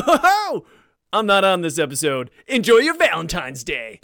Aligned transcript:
I'm 1.12 1.26
not 1.26 1.44
on 1.44 1.62
this 1.62 1.78
episode. 1.78 2.30
Enjoy 2.46 2.76
your 2.76 2.96
Valentine's 2.96 3.64
Day. 3.64 4.00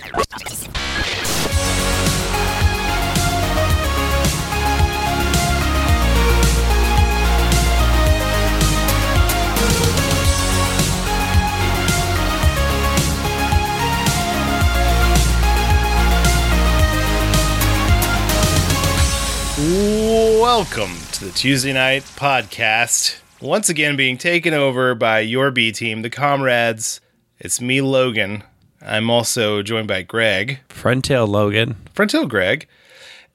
Welcome 19.59 20.97
to 21.13 21.25
the 21.25 21.33
Tuesday 21.35 21.73
Night 21.73 22.03
Podcast. 22.03 23.21
Once 23.41 23.69
again, 23.69 23.97
being 23.97 24.17
taken 24.17 24.55
over 24.55 24.95
by 24.95 25.21
your 25.21 25.51
B 25.51 25.71
team, 25.71 26.03
the 26.03 26.11
Comrades. 26.11 27.01
It's 27.39 27.61
me, 27.61 27.81
Logan. 27.83 28.43
I'm 28.81 29.11
also 29.11 29.63
joined 29.63 29.89
by 29.89 30.03
Greg, 30.03 30.61
Frontail 30.69 31.29
Logan. 31.29 31.77
Frontail 31.95 32.27
Greg. 32.29 32.67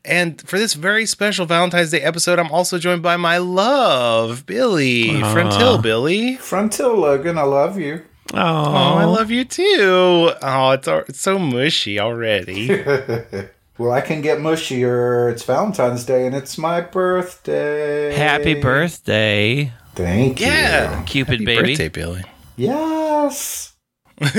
And 0.03 0.41
for 0.47 0.57
this 0.57 0.73
very 0.73 1.05
special 1.05 1.45
Valentine's 1.45 1.91
Day 1.91 2.01
episode, 2.01 2.39
I'm 2.39 2.51
also 2.51 2.79
joined 2.79 3.03
by 3.03 3.17
my 3.17 3.37
love, 3.37 4.47
Billy. 4.47 5.09
Frontil 5.09 5.79
Billy. 5.83 6.37
Frontil 6.37 6.97
Logan, 6.97 7.37
I 7.37 7.43
love 7.43 7.77
you. 7.77 8.01
Oh, 8.33 8.37
Oh, 8.39 8.95
I 8.97 9.03
love 9.05 9.29
you 9.29 9.45
too. 9.45 10.31
Oh, 10.41 10.71
it's, 10.71 10.87
it's 10.87 11.19
so 11.19 11.37
mushy 11.37 11.99
already. 11.99 12.83
Well, 13.77 13.93
I 13.93 14.01
can 14.01 14.21
get 14.21 14.37
mushier. 14.37 15.31
It's 15.31 15.41
Valentine's 15.43 16.05
Day 16.05 16.27
and 16.27 16.35
it's 16.35 16.55
my 16.55 16.81
birthday. 16.81 18.13
happy 18.13 18.53
birthday, 18.53 19.73
Thank 19.95 20.39
you. 20.39 20.47
yeah. 20.47 21.03
Cupid 21.03 21.33
Happy 21.33 21.45
baby. 21.45 21.69
birthday, 21.69 21.89
Billy. 21.89 22.23
Yes. 22.57 23.73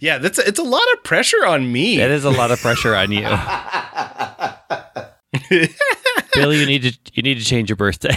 yeah, 0.00 0.18
that's 0.18 0.38
it's 0.38 0.58
a 0.58 0.64
lot 0.64 0.82
of 0.94 1.04
pressure 1.04 1.46
on 1.46 1.70
me. 1.70 1.98
That 1.98 2.10
is 2.10 2.24
a 2.24 2.30
lot 2.30 2.50
of 2.50 2.58
pressure 2.60 2.96
on 2.96 3.12
you, 3.12 3.20
Billy. 6.34 6.58
You 6.60 6.66
need 6.66 6.82
to 6.82 6.98
you 7.14 7.22
need 7.22 7.38
to 7.38 7.44
change 7.44 7.68
your 7.70 7.76
birthday. 7.76 8.16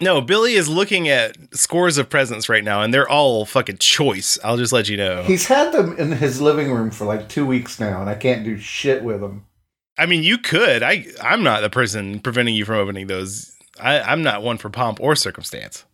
No, 0.00 0.22
Billy 0.22 0.54
is 0.54 0.66
looking 0.66 1.08
at 1.10 1.36
scores 1.54 1.98
of 1.98 2.08
presents 2.08 2.48
right 2.48 2.64
now, 2.64 2.80
and 2.80 2.94
they're 2.94 3.08
all 3.08 3.44
fucking 3.44 3.76
choice. 3.78 4.38
I'll 4.42 4.56
just 4.56 4.72
let 4.72 4.88
you 4.88 4.96
know. 4.96 5.24
He's 5.24 5.46
had 5.46 5.72
them 5.72 5.94
in 5.98 6.12
his 6.12 6.40
living 6.40 6.72
room 6.72 6.90
for 6.90 7.04
like 7.04 7.28
two 7.28 7.44
weeks 7.44 7.78
now, 7.78 8.00
and 8.00 8.08
I 8.08 8.14
can't 8.14 8.42
do 8.42 8.56
shit 8.56 9.04
with 9.04 9.20
them. 9.20 9.44
I 9.98 10.06
mean, 10.06 10.22
you 10.22 10.38
could. 10.38 10.82
I 10.82 11.04
I'm 11.22 11.42
not 11.42 11.60
the 11.60 11.68
person 11.68 12.20
preventing 12.20 12.54
you 12.54 12.64
from 12.64 12.76
opening 12.76 13.08
those. 13.08 13.54
I, 13.80 14.00
I'm 14.00 14.22
not 14.22 14.42
one 14.42 14.58
for 14.58 14.70
pomp 14.70 15.00
or 15.00 15.16
circumstance. 15.16 15.84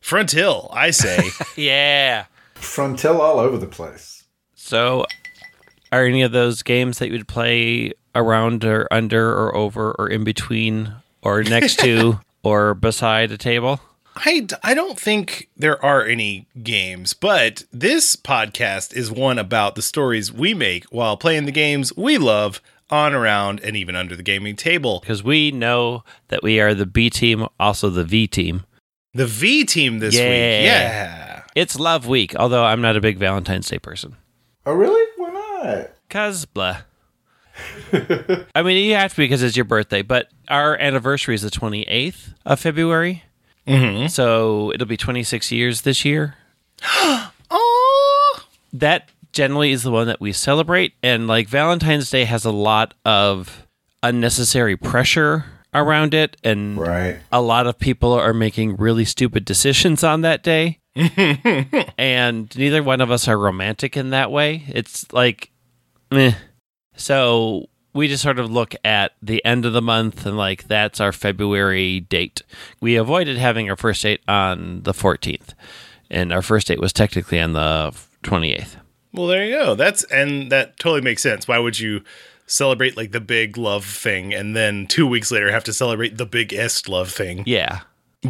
Front 0.00 0.32
Hill, 0.32 0.70
I 0.72 0.90
say. 0.90 1.30
yeah. 1.56 2.26
Frontil 2.54 3.18
all 3.18 3.38
over 3.38 3.58
the 3.58 3.66
place. 3.66 4.24
So, 4.54 5.06
are 5.92 6.04
any 6.04 6.22
of 6.22 6.32
those 6.32 6.62
games 6.62 6.98
that 6.98 7.06
you 7.06 7.12
would 7.12 7.28
play 7.28 7.92
around 8.14 8.64
or 8.64 8.88
under 8.90 9.32
or 9.32 9.54
over 9.54 9.92
or 9.98 10.08
in 10.08 10.24
between 10.24 10.92
or 11.22 11.42
next 11.42 11.78
to 11.80 12.20
or 12.42 12.74
beside 12.74 13.32
a 13.32 13.38
table? 13.38 13.80
I, 14.16 14.46
I 14.62 14.72
don't 14.74 14.98
think 14.98 15.50
there 15.56 15.84
are 15.84 16.02
any 16.02 16.46
games, 16.62 17.12
but 17.12 17.64
this 17.70 18.16
podcast 18.16 18.94
is 18.94 19.10
one 19.10 19.38
about 19.38 19.74
the 19.74 19.82
stories 19.82 20.32
we 20.32 20.54
make 20.54 20.84
while 20.84 21.16
playing 21.16 21.44
the 21.44 21.52
games 21.52 21.94
we 21.96 22.16
love 22.16 22.62
on, 22.90 23.14
around, 23.14 23.60
and 23.60 23.76
even 23.76 23.96
under 23.96 24.14
the 24.16 24.22
gaming 24.22 24.56
table. 24.56 25.00
Because 25.00 25.22
we 25.22 25.50
know 25.50 26.04
that 26.28 26.42
we 26.42 26.60
are 26.60 26.74
the 26.74 26.86
B 26.86 27.10
team, 27.10 27.46
also 27.58 27.90
the 27.90 28.04
V 28.04 28.26
team. 28.26 28.64
The 29.14 29.26
V 29.26 29.64
team 29.64 29.98
this 29.98 30.14
Yeah. 30.14 30.22
week. 30.24 30.64
Yeah. 30.66 31.42
It's 31.54 31.78
Love 31.78 32.06
Week, 32.06 32.34
although 32.36 32.64
I'm 32.64 32.80
not 32.82 32.96
a 32.96 33.00
big 33.00 33.16
Valentine's 33.18 33.68
Day 33.68 33.78
person. 33.78 34.16
Oh, 34.66 34.72
really? 34.74 35.02
Why 35.16 35.30
not? 35.30 35.90
Cause 36.10 36.44
blah. 36.44 36.78
I 38.54 38.62
mean, 38.62 38.84
you 38.86 38.94
have 38.94 39.12
to 39.12 39.16
because 39.16 39.42
it's 39.42 39.56
your 39.56 39.64
birthday, 39.64 40.02
but 40.02 40.28
our 40.48 40.76
anniversary 40.76 41.34
is 41.34 41.42
the 41.42 41.50
28th 41.50 42.34
of 42.44 42.60
February. 42.60 43.24
Mm-hmm. 43.66 44.08
So 44.08 44.70
it'll 44.74 44.86
be 44.86 44.96
26 44.98 45.50
years 45.50 45.82
this 45.82 46.04
year. 46.04 46.36
Oh. 47.48 48.40
That 48.72 49.08
generally 49.36 49.70
is 49.70 49.82
the 49.82 49.90
one 49.90 50.06
that 50.06 50.20
we 50.20 50.32
celebrate. 50.32 50.94
And 51.02 51.28
like 51.28 51.46
Valentine's 51.48 52.10
Day 52.10 52.24
has 52.24 52.44
a 52.46 52.50
lot 52.50 52.94
of 53.04 53.66
unnecessary 54.02 54.76
pressure 54.76 55.44
around 55.74 56.14
it. 56.14 56.38
And 56.42 56.78
Right. 56.78 57.18
a 57.30 57.42
lot 57.42 57.66
of 57.66 57.78
people 57.78 58.14
are 58.14 58.32
making 58.32 58.76
really 58.76 59.04
stupid 59.04 59.44
decisions 59.44 60.02
on 60.02 60.22
that 60.22 60.42
day. 60.42 60.78
and 61.98 62.56
neither 62.56 62.82
one 62.82 63.02
of 63.02 63.10
us 63.10 63.28
are 63.28 63.38
romantic 63.38 63.96
in 63.96 64.10
that 64.10 64.30
way. 64.32 64.64
It's 64.68 65.12
like, 65.12 65.50
meh. 66.10 66.32
So 66.96 67.66
we 67.92 68.08
just 68.08 68.22
sort 68.22 68.38
of 68.38 68.50
look 68.50 68.74
at 68.84 69.12
the 69.20 69.44
end 69.44 69.66
of 69.66 69.74
the 69.74 69.82
month 69.82 70.24
and 70.24 70.36
like 70.38 70.64
that's 70.68 70.98
our 70.98 71.12
February 71.12 72.00
date. 72.00 72.40
We 72.80 72.96
avoided 72.96 73.36
having 73.36 73.68
our 73.68 73.76
first 73.76 74.02
date 74.02 74.22
on 74.26 74.82
the 74.84 74.92
14th, 74.94 75.52
and 76.10 76.32
our 76.32 76.42
first 76.42 76.68
date 76.68 76.80
was 76.80 76.94
technically 76.94 77.38
on 77.40 77.52
the 77.52 77.92
28th. 78.22 78.76
Well, 79.16 79.26
there 79.26 79.44
you 79.46 79.56
go. 79.56 79.74
That's 79.74 80.04
and 80.04 80.52
that 80.52 80.78
totally 80.78 81.00
makes 81.00 81.22
sense. 81.22 81.48
Why 81.48 81.58
would 81.58 81.78
you 81.78 82.02
celebrate 82.46 82.96
like 82.96 83.12
the 83.12 83.20
big 83.20 83.56
love 83.56 83.84
thing 83.84 84.32
and 84.32 84.54
then 84.54 84.86
two 84.86 85.06
weeks 85.06 85.32
later 85.32 85.50
have 85.50 85.64
to 85.64 85.72
celebrate 85.72 86.18
the 86.18 86.26
biggest 86.26 86.88
love 86.88 87.10
thing? 87.10 87.42
Yeah. 87.46 87.80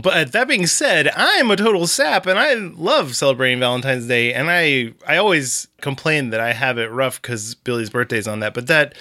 But 0.03 0.33
that 0.33 0.49
being 0.49 0.67
said, 0.67 1.09
I'm 1.15 1.51
a 1.51 1.57
total 1.57 1.87
sap 1.87 2.27
and 2.27 2.39
I 2.39 2.55
love 2.55 3.15
celebrating 3.15 3.61
Valentine's 3.61 4.07
Day. 4.07 4.35
And 4.35 4.51
I 4.51 4.93
I 5.07 5.17
always 5.17 5.69
complain 5.81 6.31
that 6.31 6.41
I 6.41 6.53
have 6.53 6.79
it 6.79 6.91
rough 6.91 7.21
because 7.23 7.55
Billy's 7.55 7.91
birthday's 7.91 8.27
on 8.27 8.41
that. 8.41 8.55
But 8.55 8.67
that 8.67 8.95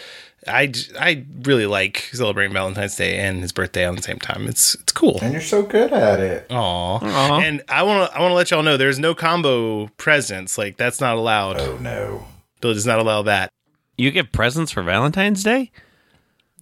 I, 0.47 0.72
I 1.00 1.25
really 1.41 1.66
like 1.66 2.09
celebrating 2.13 2.53
Valentine's 2.53 2.95
Day 2.95 3.17
and 3.17 3.41
his 3.41 3.51
birthday 3.51 3.85
on 3.85 3.95
the 3.95 4.01
same 4.01 4.19
time. 4.19 4.47
It's 4.47 4.75
it's 4.75 4.91
cool. 4.91 5.17
And 5.22 5.33
you're 5.33 5.41
so 5.41 5.63
good 5.63 5.91
at 5.91 6.19
it. 6.19 6.45
Aw. 6.51 7.00
Aw. 7.01 7.39
And 7.39 7.63
I 7.67 7.83
want 7.83 8.12
to 8.12 8.17
I 8.17 8.22
want 8.22 8.31
to 8.31 8.35
let 8.35 8.51
y'all 8.51 8.63
know 8.63 8.77
there's 8.77 9.00
no 9.00 9.16
combo 9.16 9.88
presents. 9.97 10.57
Like 10.57 10.77
that's 10.77 11.01
not 11.01 11.17
allowed. 11.17 11.59
Oh, 11.59 11.77
no. 11.77 12.25
Billy 12.62 12.75
does 12.75 12.85
not 12.85 13.00
allow 13.00 13.23
that. 13.23 13.50
You 13.97 14.12
give 14.12 14.31
presents 14.31 14.72
for 14.72 14.83
Valentine's 14.83 15.44
Day? 15.44 15.72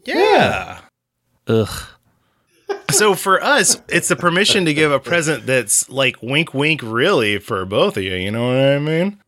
Yeah. 0.05 0.79
Ugh. 1.47 1.87
So 2.91 3.15
for 3.15 3.41
us, 3.43 3.81
it's 3.89 4.07
the 4.07 4.15
permission 4.15 4.65
to 4.65 4.73
give 4.73 4.91
a 4.91 4.99
present 4.99 5.45
that's 5.45 5.89
like 5.89 6.21
wink, 6.21 6.53
wink, 6.53 6.81
really 6.83 7.39
for 7.39 7.65
both 7.65 7.97
of 7.97 8.03
you. 8.03 8.13
You 8.15 8.29
know 8.31 8.47
what 8.47 8.57
I 8.57 8.79
mean? 8.79 9.19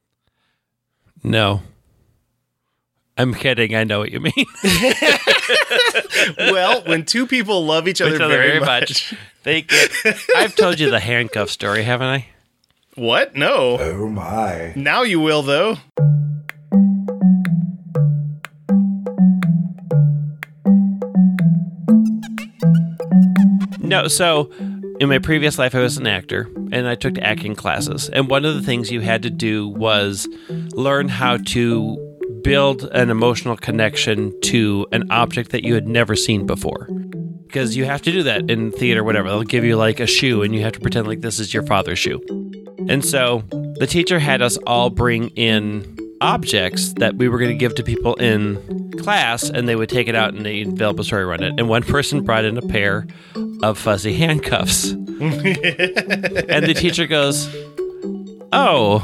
No. 1.24 1.62
I'm 3.18 3.34
kidding. 3.34 3.74
I 3.76 3.84
know 3.86 4.00
what 4.00 4.12
you 4.12 4.20
mean. 4.20 4.34
Well, 6.38 6.82
when 6.84 7.06
two 7.06 7.28
people 7.28 7.66
love 7.66 7.88
each 7.88 8.02
other, 8.02 8.16
Each 8.16 8.22
other 8.22 8.34
very, 8.36 8.48
very 8.48 8.60
much. 8.60 9.12
much. 9.12 9.20
They 9.44 9.62
get. 9.62 9.92
I've 10.36 10.56
told 10.56 10.80
you 10.80 10.90
the 10.90 11.00
handcuff 11.00 11.50
story, 11.50 11.84
haven't 11.84 12.08
I? 12.08 12.28
What? 12.96 13.36
No. 13.36 13.78
Oh, 13.80 14.08
my. 14.10 14.74
Now 14.76 15.04
you 15.04 15.20
will, 15.20 15.44
though. 15.44 15.78
No, 23.96 24.10
so 24.10 24.50
in 25.00 25.08
my 25.08 25.20
previous 25.20 25.58
life, 25.58 25.74
I 25.74 25.80
was 25.80 25.96
an 25.96 26.06
actor 26.06 26.50
and 26.74 26.86
I 26.86 26.96
took 26.96 27.18
acting 27.18 27.56
classes. 27.56 28.10
And 28.10 28.30
one 28.30 28.44
of 28.44 28.54
the 28.54 28.62
things 28.62 28.92
you 28.92 29.00
had 29.00 29.24
to 29.24 29.30
do 29.30 29.70
was 29.70 30.28
learn 30.74 31.08
how 31.08 31.38
to 31.38 31.96
build 32.44 32.84
an 32.92 33.10
emotional 33.10 33.56
connection 33.56 34.38
to 34.42 34.86
an 34.92 35.10
object 35.12 35.52
that 35.52 35.64
you 35.64 35.76
had 35.76 35.88
never 35.88 36.14
seen 36.14 36.46
before. 36.46 36.90
Because 37.48 37.78
you 37.78 37.86
have 37.86 38.02
to 38.02 38.12
do 38.12 38.22
that 38.24 38.52
in 38.52 38.74
theater, 38.74 39.02
whatever. 39.02 39.30
They'll 39.30 39.44
give 39.44 39.64
you 39.64 39.78
like 39.78 40.02
a 40.02 40.08
shoe 40.08 40.42
and 40.42 40.54
you 40.54 40.62
have 40.64 40.74
to 40.74 40.82
pretend 40.82 41.08
like 41.08 41.22
this 41.22 41.40
is 41.40 41.54
your 41.54 41.64
father's 41.64 41.98
shoe. 41.98 42.22
And 42.90 43.06
so 43.06 43.44
the 43.80 43.88
teacher 43.88 44.20
had 44.20 44.42
us 44.42 44.58
all 44.68 44.90
bring 44.90 45.30
in 45.30 45.95
objects 46.22 46.94
that 46.94 47.16
we 47.16 47.28
were 47.28 47.38
going 47.38 47.52
to 47.52 47.58
give 47.58 47.76
to 47.76 47.84
people 47.84 48.16
in 48.16 48.92
class 49.00 49.50
and 49.50 49.68
they 49.68 49.76
would 49.76 49.90
take 49.90 50.08
it 50.08 50.16
out 50.16 50.34
and 50.34 50.46
they 50.46 50.64
develop 50.64 51.00
a 51.00 51.04
story 51.04 51.24
around 51.24 51.44
it. 51.44 51.54
And 51.58 51.68
one 51.70 51.84
person 51.84 52.24
brought 52.24 52.46
in 52.46 52.58
a 52.58 52.62
pair 52.62 53.06
of 53.62 53.78
fuzzy 53.78 54.14
handcuffs. 54.18 54.92
and 54.92 55.02
the 56.66 56.74
teacher 56.76 57.08
goes, 57.08 57.48
"Oh, 58.52 59.00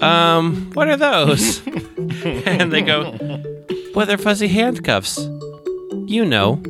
um, 0.00 0.70
what 0.74 0.88
are 0.88 0.96
those?" 0.96 1.66
and 2.24 2.72
they 2.72 2.82
go, 2.82 3.16
"Well, 3.94 4.06
they're 4.06 4.18
fuzzy 4.18 4.48
handcuffs. 4.48 5.18
You 6.06 6.24
know, 6.24 6.62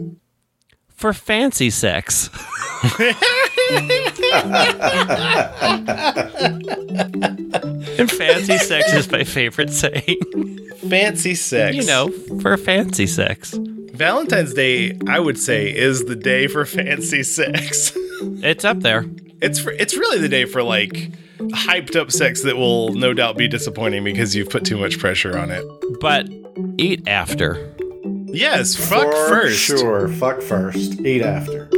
for 0.95 1.13
fancy 1.13 1.71
sex." 1.71 2.31
and 7.99 8.11
fancy 8.11 8.59
sex 8.59 8.93
is 8.93 9.11
my 9.11 9.25
favorite 9.25 9.71
saying. 9.71 10.69
Fancy 10.89 11.35
sex. 11.35 11.77
You 11.77 11.85
know, 11.85 12.09
for 12.41 12.57
fancy 12.57 13.07
sex. 13.07 13.55
Valentine's 13.93 14.55
Day, 14.55 14.99
I 15.09 15.21
would 15.21 15.39
say, 15.39 15.75
is 15.75 16.05
the 16.05 16.17
day 16.17 16.47
for 16.49 16.65
fancy 16.67 17.23
sex. 17.23 17.93
It's 18.43 18.65
up 18.65 18.81
there. 18.81 19.07
It's 19.41 19.59
for, 19.59 19.73
it's 19.73 19.97
really 19.97 20.19
the 20.19 20.29
day 20.29 20.45
for 20.45 20.63
like 20.63 21.13
hyped 21.39 21.97
up 21.97 22.11
sex 22.11 22.43
that 22.43 22.57
will 22.57 22.93
no 22.95 23.15
doubt 23.15 23.37
be 23.37 23.49
disappointing 23.49 24.05
because 24.05 24.35
you've 24.35 24.51
put 24.51 24.65
too 24.65 24.77
much 24.77 24.99
pressure 24.99 25.39
on 25.39 25.51
it. 25.51 25.65
But 26.01 26.29
eat 26.79 27.07
after. 27.09 27.75
Yes, 28.27 28.75
fuck 28.77 29.11
For 29.13 29.29
first. 29.29 29.59
Sure, 29.59 30.09
fuck 30.09 30.43
first. 30.43 31.01
Eat 31.01 31.23
after. 31.23 31.71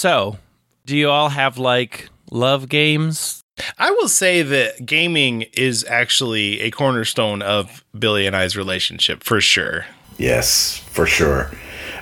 So, 0.00 0.38
do 0.86 0.96
you 0.96 1.10
all 1.10 1.28
have 1.28 1.58
like 1.58 2.08
love 2.30 2.70
games? 2.70 3.42
I 3.76 3.90
will 3.90 4.08
say 4.08 4.40
that 4.40 4.86
gaming 4.86 5.42
is 5.52 5.84
actually 5.90 6.62
a 6.62 6.70
cornerstone 6.70 7.42
of 7.42 7.84
Billy 7.98 8.26
and 8.26 8.34
I's 8.34 8.56
relationship 8.56 9.22
for 9.22 9.42
sure. 9.42 9.84
Yes, 10.16 10.78
for 10.78 11.04
sure. 11.04 11.50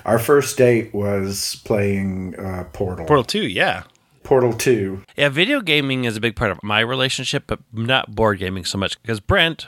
Our 0.05 0.21
first 0.21 0.57
date 0.57 0.95
was 0.95 1.61
playing 1.65 2.39
uh, 2.39 2.67
Portal. 2.73 3.05
Portal 3.05 3.25
2, 3.25 3.49
yeah. 3.49 3.83
Portal 4.23 4.53
2. 4.53 5.03
Yeah, 5.17 5.29
video 5.29 5.61
gaming 5.61 6.05
is 6.05 6.17
a 6.17 6.21
big 6.21 6.37
part 6.37 6.53
of 6.53 6.63
my 6.63 6.79
relationship, 6.79 7.49
but 7.49 7.59
not 7.73 8.15
board 8.15 8.39
gaming 8.39 8.65
so 8.65 8.79
much 8.79 9.03
because 9.03 9.19
Brent, 9.19 9.67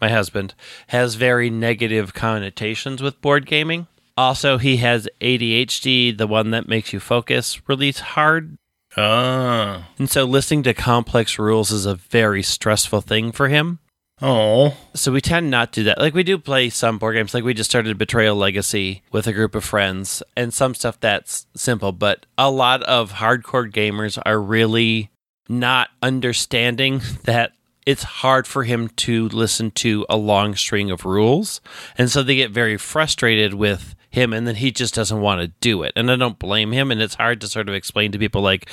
my 0.00 0.08
husband, 0.08 0.54
has 0.86 1.16
very 1.16 1.50
negative 1.50 2.14
connotations 2.14 3.02
with 3.02 3.20
board 3.20 3.44
gaming. 3.44 3.88
Also, 4.16 4.58
he 4.58 4.78
has 4.78 5.08
ADHD, 5.20 6.16
the 6.16 6.26
one 6.26 6.50
that 6.50 6.68
makes 6.68 6.92
you 6.92 7.00
focus 7.00 7.60
really 7.68 7.92
hard. 7.92 8.56
Oh. 8.96 9.84
And 9.98 10.10
so 10.10 10.24
listening 10.24 10.62
to 10.64 10.74
complex 10.74 11.38
rules 11.38 11.70
is 11.70 11.86
a 11.86 11.94
very 11.94 12.42
stressful 12.42 13.00
thing 13.00 13.32
for 13.32 13.48
him. 13.48 13.78
Oh. 14.20 14.76
So 14.94 15.10
we 15.10 15.20
tend 15.20 15.50
not 15.50 15.72
to 15.72 15.80
do 15.80 15.84
that. 15.84 15.98
Like 15.98 16.14
we 16.14 16.22
do 16.22 16.38
play 16.38 16.70
some 16.70 16.98
board 16.98 17.16
games. 17.16 17.34
Like 17.34 17.42
we 17.42 17.54
just 17.54 17.70
started 17.70 17.98
Betrayal 17.98 18.36
Legacy 18.36 19.02
with 19.10 19.26
a 19.26 19.32
group 19.32 19.54
of 19.54 19.64
friends 19.64 20.22
and 20.36 20.54
some 20.54 20.74
stuff 20.74 21.00
that's 21.00 21.46
simple, 21.56 21.92
but 21.92 22.26
a 22.38 22.50
lot 22.50 22.82
of 22.84 23.14
hardcore 23.14 23.70
gamers 23.70 24.20
are 24.24 24.40
really 24.40 25.10
not 25.48 25.88
understanding 26.02 27.00
that 27.24 27.52
it's 27.84 28.04
hard 28.04 28.46
for 28.46 28.62
him 28.62 28.88
to 28.88 29.28
listen 29.30 29.72
to 29.72 30.06
a 30.08 30.16
long 30.16 30.54
string 30.54 30.90
of 30.90 31.04
rules. 31.04 31.60
And 31.98 32.08
so 32.10 32.22
they 32.22 32.36
get 32.36 32.52
very 32.52 32.76
frustrated 32.76 33.54
with 33.54 33.96
him 34.12 34.32
and 34.34 34.46
then 34.46 34.56
he 34.56 34.70
just 34.70 34.94
doesn't 34.94 35.20
want 35.20 35.40
to 35.40 35.48
do 35.60 35.82
it. 35.82 35.92
And 35.96 36.10
I 36.10 36.16
don't 36.16 36.38
blame 36.38 36.70
him 36.70 36.90
and 36.90 37.00
it's 37.00 37.14
hard 37.14 37.40
to 37.40 37.48
sort 37.48 37.68
of 37.68 37.74
explain 37.74 38.12
to 38.12 38.18
people 38.18 38.42
like 38.42 38.68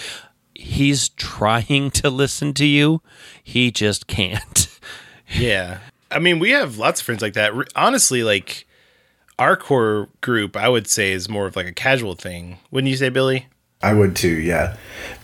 he's 0.53 1.09
trying 1.09 1.89
to 2.01 2.09
listen 2.09 2.53
to 2.55 2.65
you, 2.65 3.01
he 3.43 3.71
just 3.71 4.05
can't. 4.05 4.67
Yeah. 5.37 5.81
I 6.09 6.17
mean, 6.17 6.39
we 6.39 6.49
have 6.49 6.79
lots 6.79 7.01
of 7.01 7.05
friends 7.05 7.21
like 7.21 7.33
that. 7.33 7.53
Honestly, 7.75 8.23
like 8.23 8.65
our 9.37 9.55
core 9.55 10.09
group, 10.21 10.57
I 10.57 10.67
would 10.67 10.87
say 10.87 11.11
is 11.11 11.29
more 11.29 11.45
of 11.45 11.55
like 11.55 11.67
a 11.67 11.71
casual 11.71 12.15
thing. 12.15 12.57
Wouldn't 12.71 12.89
you 12.89 12.97
say, 12.97 13.09
Billy? 13.09 13.45
I 13.83 13.93
would 13.93 14.15
too, 14.15 14.39
yeah. 14.39 14.75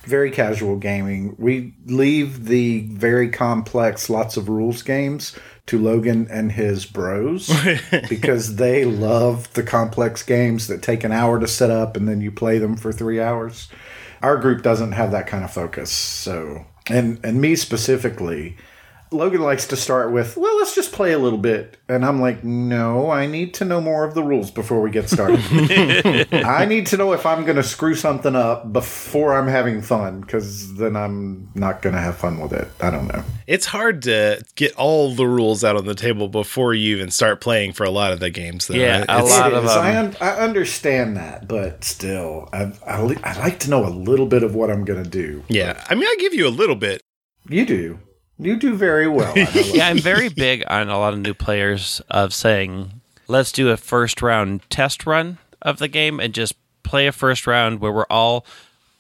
Very 0.04 0.30
casual 0.30 0.76
gaming. 0.78 1.36
We 1.40 1.74
leave 1.88 2.46
the 2.46 2.82
very 2.82 3.30
complex, 3.30 4.08
lots 4.12 4.38
of 4.38 4.48
rules 4.48 4.84
games 4.84 5.36
to 5.68 5.80
Logan 5.80 6.28
and 6.30 6.52
his 6.52 6.86
bros 6.86 7.52
because 8.10 8.58
they 8.58 8.86
love 8.86 9.52
the 9.54 9.64
complex 9.64 10.22
games 10.22 10.68
that 10.68 10.82
take 10.82 11.04
an 11.04 11.12
hour 11.12 11.40
to 11.40 11.48
set 11.48 11.72
up 11.72 11.98
and 11.98 12.08
then 12.08 12.22
you 12.22 12.32
play 12.32 12.60
them 12.60 12.76
for 12.76 12.92
three 12.92 13.20
hours. 13.20 13.68
Our 14.22 14.38
group 14.38 14.62
doesn't 14.62 14.94
have 14.94 15.12
that 15.12 15.28
kind 15.28 15.44
of 15.44 15.52
focus. 15.52 15.92
So, 15.92 16.66
and 16.88 17.20
and 17.24 17.42
me 17.42 17.56
specifically, 17.56 18.58
Logan 19.12 19.42
likes 19.42 19.68
to 19.68 19.76
start 19.76 20.12
with, 20.12 20.36
well, 20.36 20.58
let's 20.58 20.76
just 20.76 20.92
play 20.92 21.14
a 21.14 21.20
little 21.20 21.38
bit. 21.38 21.78
And 21.88 22.04
I'm 22.06 22.20
like, 22.20 22.44
no, 22.44 23.12
I 23.12 23.28
need 23.28 23.54
to 23.56 23.66
know 23.66 23.80
more 23.80 24.04
of 24.04 24.14
the 24.14 24.24
rules 24.24 24.52
before 24.52 24.82
we 24.82 24.90
get 24.90 25.10
started. 25.10 25.40
I 26.34 26.66
need 26.66 26.88
to 26.88 26.98
know 26.98 27.14
if 27.14 27.26
I'm 27.26 27.44
going 27.44 27.56
to 27.56 27.64
screw 27.64 27.96
something 27.96 28.36
up 28.36 28.74
before 28.74 29.36
I'm 29.36 29.48
having 29.48 29.82
fun, 29.82 30.22
because 30.22 30.76
then 30.76 30.96
I'm 30.96 31.50
not 31.56 31.82
going 31.82 31.96
to 31.96 32.02
have 32.02 32.18
fun 32.18 32.40
with 32.40 32.54
it. 32.54 32.68
I 32.82 32.90
don't 32.90 33.08
know. 33.08 33.24
It's 33.48 33.68
hard 33.68 34.02
to 34.04 34.44
get 34.56 34.74
all 34.76 35.14
the 35.14 35.28
rules 35.28 35.64
out 35.64 35.76
on 35.76 35.86
the 35.86 35.96
table 35.96 36.28
before 36.28 36.74
you 36.74 36.96
even 36.98 37.12
start 37.12 37.42
playing 37.42 37.74
for 37.74 37.84
a 37.84 37.92
lot 37.92 38.12
of 38.12 38.20
the 38.20 38.32
games. 38.32 38.68
Though. 38.68 38.76
Yeah, 38.76 39.06
a 39.08 39.24
lot 39.24 39.54
of 39.54 39.64
them. 39.64 39.80
I, 39.80 39.98
un- 39.98 40.18
I 40.20 40.32
understand 40.32 41.16
that, 41.18 41.48
but 41.48 41.84
still, 41.84 42.50
I, 42.52 42.74
I, 42.86 43.02
li- 43.04 43.18
I 43.24 43.38
like 43.40 43.60
to 43.60 43.70
know 43.70 43.86
a 43.86 43.90
little 43.90 44.26
bit 44.26 44.42
of 44.44 44.56
what 44.56 44.72
I'm 44.72 44.84
going 44.84 45.04
to 45.04 45.10
do. 45.10 45.44
Yeah. 45.48 45.84
I 45.90 45.96
mean, 45.96 46.08
I 46.08 46.16
give 46.20 46.34
you 46.34 46.48
a 46.48 46.50
little 46.50 46.76
bit. 46.76 47.02
You 47.48 47.66
do. 47.66 48.00
You 48.38 48.56
do 48.58 48.76
very 48.76 49.08
well. 49.08 49.34
Yeah, 49.56 49.88
I'm 49.88 50.00
very 50.00 50.30
big 50.30 50.64
on 50.68 50.90
a 50.90 50.98
lot 50.98 51.14
of 51.14 51.20
new 51.20 51.34
players 51.34 52.02
of 52.10 52.34
saying, 52.34 53.02
let's 53.28 53.52
do 53.52 53.70
a 53.70 53.78
first 53.78 54.22
round 54.22 54.70
test 54.70 55.06
run 55.06 55.38
of 55.62 55.80
the 55.80 55.88
game 55.88 56.20
and 56.20 56.34
just 56.34 56.56
play 56.84 57.08
a 57.08 57.12
first 57.12 57.48
round 57.48 57.80
where 57.80 57.92
we're 57.92 58.06
all 58.10 58.46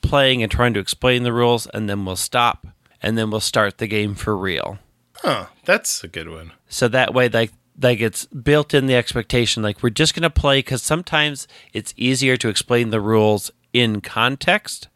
playing 0.01 0.41
and 0.41 0.51
trying 0.51 0.73
to 0.73 0.79
explain 0.79 1.23
the 1.23 1.33
rules, 1.33 1.67
and 1.67 1.89
then 1.89 2.05
we'll 2.05 2.15
stop 2.15 2.67
and 3.01 3.17
then 3.17 3.29
we'll 3.29 3.39
start 3.39 3.77
the 3.77 3.87
game 3.87 4.15
for 4.15 4.35
real. 4.35 4.79
Huh. 5.17 5.47
That's 5.65 6.03
a 6.03 6.07
good 6.07 6.29
one. 6.29 6.51
So 6.67 6.87
that 6.87 7.13
way, 7.13 7.29
like, 7.29 7.51
like 7.81 7.99
it's 7.99 8.25
built 8.25 8.73
in 8.73 8.85
the 8.85 8.95
expectation, 8.95 9.61
like 9.63 9.83
we're 9.83 9.89
just 9.89 10.15
gonna 10.15 10.29
play 10.29 10.59
because 10.59 10.81
sometimes 10.81 11.47
it's 11.73 11.93
easier 11.97 12.37
to 12.37 12.49
explain 12.49 12.89
the 12.89 13.01
rules 13.01 13.51
in 13.73 14.01
context 14.01 14.87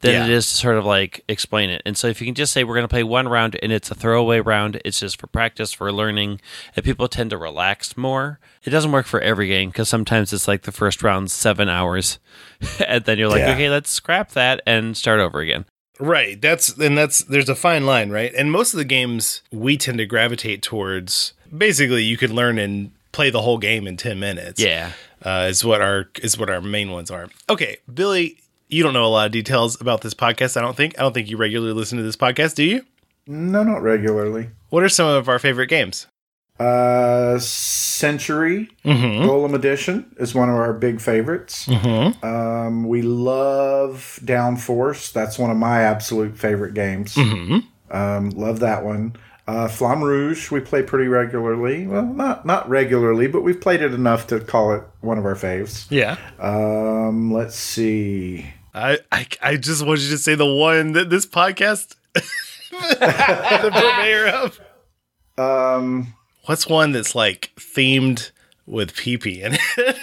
than 0.00 0.12
Yeah. 0.14 0.24
it 0.24 0.30
is 0.30 0.48
to 0.50 0.56
sort 0.56 0.76
of 0.76 0.84
like 0.86 1.22
explain 1.28 1.70
it. 1.70 1.82
And 1.84 1.96
so 1.96 2.06
if 2.08 2.20
you 2.20 2.26
can 2.26 2.34
just 2.34 2.52
say 2.52 2.64
we're 2.64 2.74
gonna 2.74 2.88
play 2.88 3.02
one 3.02 3.28
round 3.28 3.58
and 3.62 3.70
it's 3.72 3.90
a 3.90 3.94
throwaway 3.94 4.40
round, 4.40 4.80
it's 4.84 5.00
just 5.00 5.20
for 5.20 5.26
practice, 5.26 5.72
for 5.72 5.92
learning, 5.92 6.40
and 6.74 6.84
people 6.84 7.06
tend 7.08 7.30
to 7.30 7.36
relax 7.36 7.96
more. 7.96 8.38
It 8.64 8.70
doesn't 8.70 8.92
work 8.92 9.06
for 9.06 9.20
every 9.20 9.46
game 9.48 9.70
because 9.70 9.88
sometimes 9.88 10.32
it's 10.32 10.48
like 10.48 10.62
the 10.62 10.72
first 10.72 11.02
round 11.02 11.30
seven 11.30 11.68
hours, 11.68 12.18
and 12.86 13.04
then 13.04 13.18
you're 13.18 13.28
like, 13.28 13.40
Yeah. 13.40 13.52
okay, 13.52 13.68
let's 13.70 13.90
scrap 13.90 14.30
that 14.32 14.60
and 14.66 14.96
start 14.96 15.20
over 15.20 15.40
again. 15.40 15.64
Right. 15.98 16.40
That's 16.40 16.70
and 16.78 16.96
that's 16.96 17.18
there's 17.24 17.50
a 17.50 17.54
fine 17.54 17.84
line, 17.84 18.08
right? 18.10 18.32
And 18.34 18.50
most 18.50 18.72
of 18.72 18.78
the 18.78 18.84
games 18.86 19.42
we 19.52 19.76
tend 19.76 19.98
to 19.98 20.06
gravitate 20.06 20.62
towards 20.62 21.34
basically 21.54 22.02
you 22.04 22.16
could 22.16 22.30
learn 22.30 22.58
and 22.58 22.92
play 23.12 23.28
the 23.28 23.42
whole 23.42 23.58
game 23.58 23.86
in 23.86 23.98
10 23.98 24.18
minutes. 24.18 24.58
Yeah. 24.60 24.92
Uh, 25.22 25.48
is 25.50 25.62
what 25.62 25.82
our 25.82 26.08
is 26.22 26.38
what 26.38 26.48
our 26.48 26.62
main 26.62 26.90
ones 26.90 27.10
are. 27.10 27.28
Okay, 27.50 27.76
Billy, 27.92 28.38
you 28.72 28.82
don't 28.82 28.92
know 28.94 29.04
a 29.04 29.08
lot 29.08 29.26
of 29.26 29.32
details 29.32 29.80
about 29.80 30.00
this 30.02 30.14
podcast, 30.14 30.56
I 30.56 30.60
don't 30.60 30.76
think. 30.76 30.98
I 30.98 31.02
don't 31.02 31.12
think 31.12 31.28
you 31.28 31.36
regularly 31.36 31.72
listen 31.74 31.98
to 31.98 32.04
this 32.04 32.16
podcast, 32.16 32.54
do 32.54 32.64
you? 32.64 32.84
no, 33.26 33.62
not 33.62 33.82
regularly. 33.82 34.50
What 34.70 34.82
are 34.82 34.88
some 34.88 35.08
of 35.08 35.28
our 35.28 35.38
favorite 35.38 35.68
games? 35.68 36.06
Uh, 36.58 37.38
Century 37.38 38.68
Mm-hmm. 38.84 39.28
Golem 39.28 39.54
Edition 39.54 40.14
is 40.18 40.34
one 40.34 40.48
of 40.48 40.56
our 40.56 40.72
big 40.72 41.00
favorites. 41.00 41.66
Mm-hmm. 41.66 42.24
Um, 42.24 42.84
we 42.88 43.02
love 43.02 44.18
Downforce. 44.22 45.12
That's 45.12 45.38
one 45.38 45.50
of 45.50 45.56
my 45.56 45.80
absolute 45.82 46.36
favorite 46.36 46.74
games. 46.74 47.14
Mm-hmm. 47.14 47.58
Um, 47.96 48.30
love 48.30 48.60
that 48.60 48.84
one. 48.84 49.16
Uh, 49.46 49.66
Flamme 49.68 50.02
Rouge 50.02 50.50
we 50.50 50.60
play 50.60 50.82
pretty 50.82 51.08
regularly. 51.08 51.86
Well, 51.86 52.04
not 52.04 52.46
not 52.46 52.68
regularly, 52.68 53.26
but 53.26 53.42
we've 53.42 53.60
played 53.60 53.80
it 53.82 53.92
enough 53.92 54.26
to 54.28 54.38
call 54.38 54.72
it 54.74 54.84
one 55.00 55.18
of 55.18 55.24
our 55.24 55.34
faves. 55.34 55.86
Yeah. 55.90 56.16
Um, 56.38 57.32
let's 57.32 57.56
see. 57.56 58.46
I, 58.74 58.98
I 59.10 59.26
I 59.42 59.56
just 59.56 59.84
want 59.84 60.00
you 60.00 60.10
to 60.10 60.18
say 60.18 60.34
the 60.34 60.46
one 60.46 60.92
that 60.92 61.10
this 61.10 61.26
podcast 61.26 61.96
the 62.14 63.70
purveyor 63.72 64.28
of. 64.28 64.60
Um, 65.36 66.14
What's 66.44 66.66
one 66.66 66.92
that's 66.92 67.14
like 67.14 67.50
themed 67.56 68.30
with 68.66 68.94
pee 68.94 69.18
pee 69.18 69.42
in 69.42 69.54
it? 69.54 69.60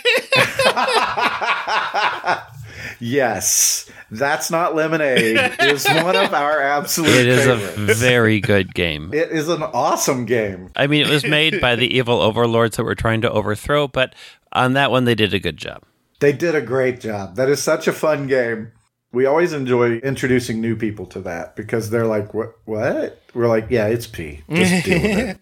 yes, 3.00 3.90
that's 4.12 4.52
not 4.52 4.76
lemonade. 4.76 5.38
is 5.60 5.86
one 5.88 6.16
of 6.16 6.34
our 6.34 6.62
absolute. 6.62 7.10
It 7.10 7.28
is 7.28 7.48
a 7.48 7.56
very 7.96 8.40
good 8.40 8.74
game. 8.74 9.14
It 9.14 9.32
is 9.32 9.50
an 9.50 9.64
awesome 9.64 10.26
game. 10.26 10.70
I 10.76 10.88
mean, 10.88 11.06
it 11.06 11.10
was 11.10 11.26
made 11.26 11.60
by 11.62 11.76
the 11.76 11.96
evil 11.96 12.22
overlords 12.22 12.78
that 12.78 12.84
were 12.84 12.96
trying 12.96 13.22
to 13.22 13.32
overthrow, 13.32 13.88
but 13.88 14.14
on 14.52 14.74
that 14.74 14.92
one, 14.92 15.06
they 15.06 15.16
did 15.16 15.34
a 15.34 15.40
good 15.40 15.58
job. 15.58 15.84
They 16.20 16.34
did 16.34 16.56
a 16.56 16.62
great 16.62 17.00
job. 17.00 17.36
That 17.36 17.50
is 17.50 17.62
such 17.62 17.88
a 17.88 17.94
fun 17.94 18.28
game. 18.28 18.72
We 19.14 19.26
always 19.26 19.54
enjoy 19.54 19.98
introducing 20.00 20.60
new 20.60 20.76
people 20.76 21.06
to 21.08 21.20
that 21.22 21.56
because 21.56 21.90
they're 21.90 22.06
like, 22.08 22.34
"What? 22.34 22.54
What?" 22.66 23.22
We're 23.34 23.48
like, 23.48 23.68
"Yeah, 23.70 23.88
it's 23.88 24.08
P. 24.08 24.42
Just 24.52 24.86
deal 24.86 25.02
with 25.02 25.18
it." 25.20 25.40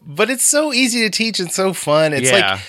but 0.00 0.30
it's 0.30 0.44
so 0.46 0.72
easy 0.72 1.00
to 1.00 1.10
teach 1.10 1.40
and 1.40 1.50
so 1.50 1.72
fun. 1.72 2.12
It's 2.12 2.30
Yeah. 2.30 2.52
like 2.52 2.60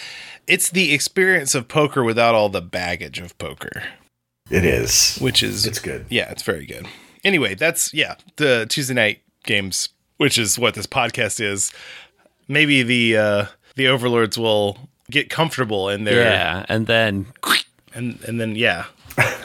it's 0.48 0.70
the 0.72 0.94
experience 0.94 1.54
of 1.56 1.68
poker 1.68 2.04
without 2.04 2.34
all 2.36 2.50
the 2.50 2.62
baggage 2.62 3.20
of 3.20 3.38
poker, 3.38 3.84
It 4.50 4.66
is. 4.66 5.18
which 5.20 5.44
is 5.44 5.66
It's 5.66 5.80
good. 5.80 6.06
Yeah, 6.10 6.32
it's 6.32 6.44
very 6.44 6.66
good. 6.66 6.88
Anyway, 7.24 7.54
that's 7.54 7.94
yeah, 7.94 8.16
the 8.38 8.66
Tuesday 8.68 8.96
night 8.96 9.22
games, 9.46 9.90
which 10.18 10.38
is 10.40 10.58
what 10.58 10.74
this 10.74 10.88
podcast 10.88 11.40
is. 11.40 11.72
Maybe 12.48 12.82
the 12.82 13.16
uh 13.18 13.46
the 13.76 13.88
overlords 13.88 14.38
will 14.40 14.90
get 15.12 15.30
comfortable 15.30 15.90
in 15.90 16.06
their 16.06 16.24
Yeah, 16.24 16.66
and 16.68 16.88
then 16.88 17.28
and 17.94 18.20
and 18.24 18.40
then 18.40 18.56
yeah, 18.56 18.86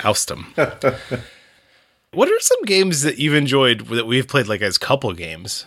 oust 0.04 0.28
them. 0.28 0.46
what 2.12 2.30
are 2.30 2.40
some 2.40 2.62
games 2.64 3.02
that 3.02 3.18
you've 3.18 3.34
enjoyed 3.34 3.86
that 3.88 4.06
we've 4.06 4.26
played 4.26 4.48
like 4.48 4.62
as 4.62 4.78
couple 4.78 5.12
games? 5.12 5.66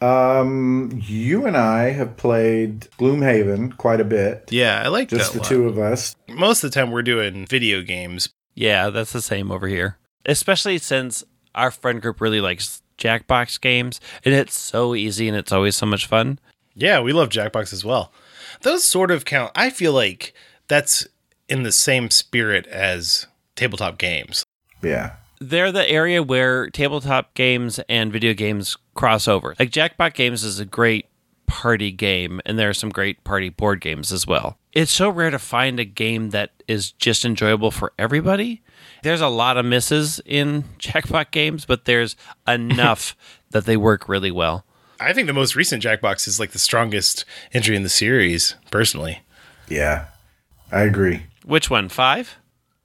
Um, 0.00 0.98
you 1.04 1.44
and 1.44 1.56
I 1.56 1.90
have 1.90 2.16
played 2.16 2.88
Gloomhaven 2.98 3.76
quite 3.76 4.00
a 4.00 4.04
bit. 4.04 4.48
Yeah, 4.50 4.82
I 4.82 4.88
like 4.88 5.10
Just 5.10 5.34
that. 5.34 5.40
the 5.40 5.44
a 5.44 5.48
two 5.48 5.68
of 5.68 5.78
us. 5.78 6.16
Most 6.26 6.64
of 6.64 6.70
the 6.70 6.74
time, 6.74 6.90
we're 6.90 7.02
doing 7.02 7.44
video 7.44 7.82
games. 7.82 8.30
Yeah, 8.54 8.88
that's 8.88 9.12
the 9.12 9.20
same 9.20 9.50
over 9.50 9.68
here. 9.68 9.98
Especially 10.24 10.78
since 10.78 11.22
our 11.54 11.70
friend 11.70 12.00
group 12.00 12.20
really 12.20 12.40
likes 12.40 12.82
Jackbox 12.96 13.60
games, 13.60 14.00
and 14.24 14.34
it's 14.34 14.58
so 14.58 14.94
easy 14.94 15.28
and 15.28 15.36
it's 15.36 15.52
always 15.52 15.76
so 15.76 15.84
much 15.86 16.06
fun. 16.06 16.38
Yeah, 16.74 17.00
we 17.00 17.12
love 17.12 17.28
Jackbox 17.28 17.72
as 17.72 17.84
well. 17.84 18.10
Those 18.62 18.86
sort 18.86 19.10
of 19.10 19.24
count. 19.24 19.52
I 19.54 19.70
feel 19.70 19.92
like 19.92 20.34
that's 20.68 21.06
in 21.48 21.62
the 21.62 21.72
same 21.72 22.10
spirit 22.10 22.66
as 22.66 23.26
tabletop 23.56 23.98
games. 23.98 24.44
Yeah. 24.82 25.12
They're 25.40 25.72
the 25.72 25.88
area 25.88 26.22
where 26.22 26.68
tabletop 26.68 27.34
games 27.34 27.80
and 27.88 28.12
video 28.12 28.34
games 28.34 28.76
cross 28.94 29.26
over. 29.26 29.54
Like 29.58 29.70
Jackbox 29.70 30.14
Games 30.14 30.44
is 30.44 30.60
a 30.60 30.66
great 30.66 31.06
party 31.46 31.90
game, 31.90 32.40
and 32.44 32.58
there 32.58 32.68
are 32.68 32.74
some 32.74 32.90
great 32.90 33.24
party 33.24 33.48
board 33.48 33.80
games 33.80 34.12
as 34.12 34.26
well. 34.26 34.58
It's 34.72 34.92
so 34.92 35.08
rare 35.08 35.30
to 35.30 35.38
find 35.38 35.80
a 35.80 35.84
game 35.84 36.30
that 36.30 36.50
is 36.68 36.92
just 36.92 37.24
enjoyable 37.24 37.70
for 37.70 37.92
everybody. 37.98 38.62
There's 39.02 39.20
a 39.20 39.28
lot 39.28 39.56
of 39.56 39.64
misses 39.64 40.20
in 40.24 40.62
Jackbox 40.78 41.30
games, 41.30 41.64
but 41.64 41.86
there's 41.86 42.14
enough 42.46 43.16
that 43.50 43.64
they 43.64 43.76
work 43.76 44.08
really 44.08 44.30
well. 44.30 44.64
I 45.00 45.12
think 45.12 45.26
the 45.26 45.32
most 45.32 45.56
recent 45.56 45.82
Jackbox 45.82 46.28
is 46.28 46.38
like 46.38 46.50
the 46.52 46.58
strongest 46.58 47.24
entry 47.52 47.74
in 47.76 47.82
the 47.82 47.88
series, 47.88 48.54
personally. 48.70 49.20
Yeah. 49.68 50.06
I 50.70 50.82
agree. 50.82 51.24
Which 51.44 51.70
one? 51.70 51.88
Five? 51.88 52.36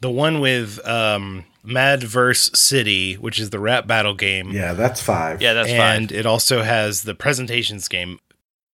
The 0.02 0.10
one 0.10 0.40
with 0.40 0.86
um, 0.88 1.46
Madverse 1.66 2.56
City, 2.56 3.16
which 3.16 3.40
is 3.40 3.50
the 3.50 3.60
rap 3.60 3.88
battle 3.88 4.14
game. 4.16 4.52
Yeah, 4.52 4.74
that's 4.74 5.02
five. 5.02 5.42
Yeah, 5.42 5.54
that's 5.54 5.70
fine. 5.70 5.80
and 5.80 6.10
five. 6.10 6.20
it 6.20 6.26
also 6.26 6.62
has 6.64 7.04
the 7.04 7.16
presentations 7.16 7.88
game. 7.88 8.20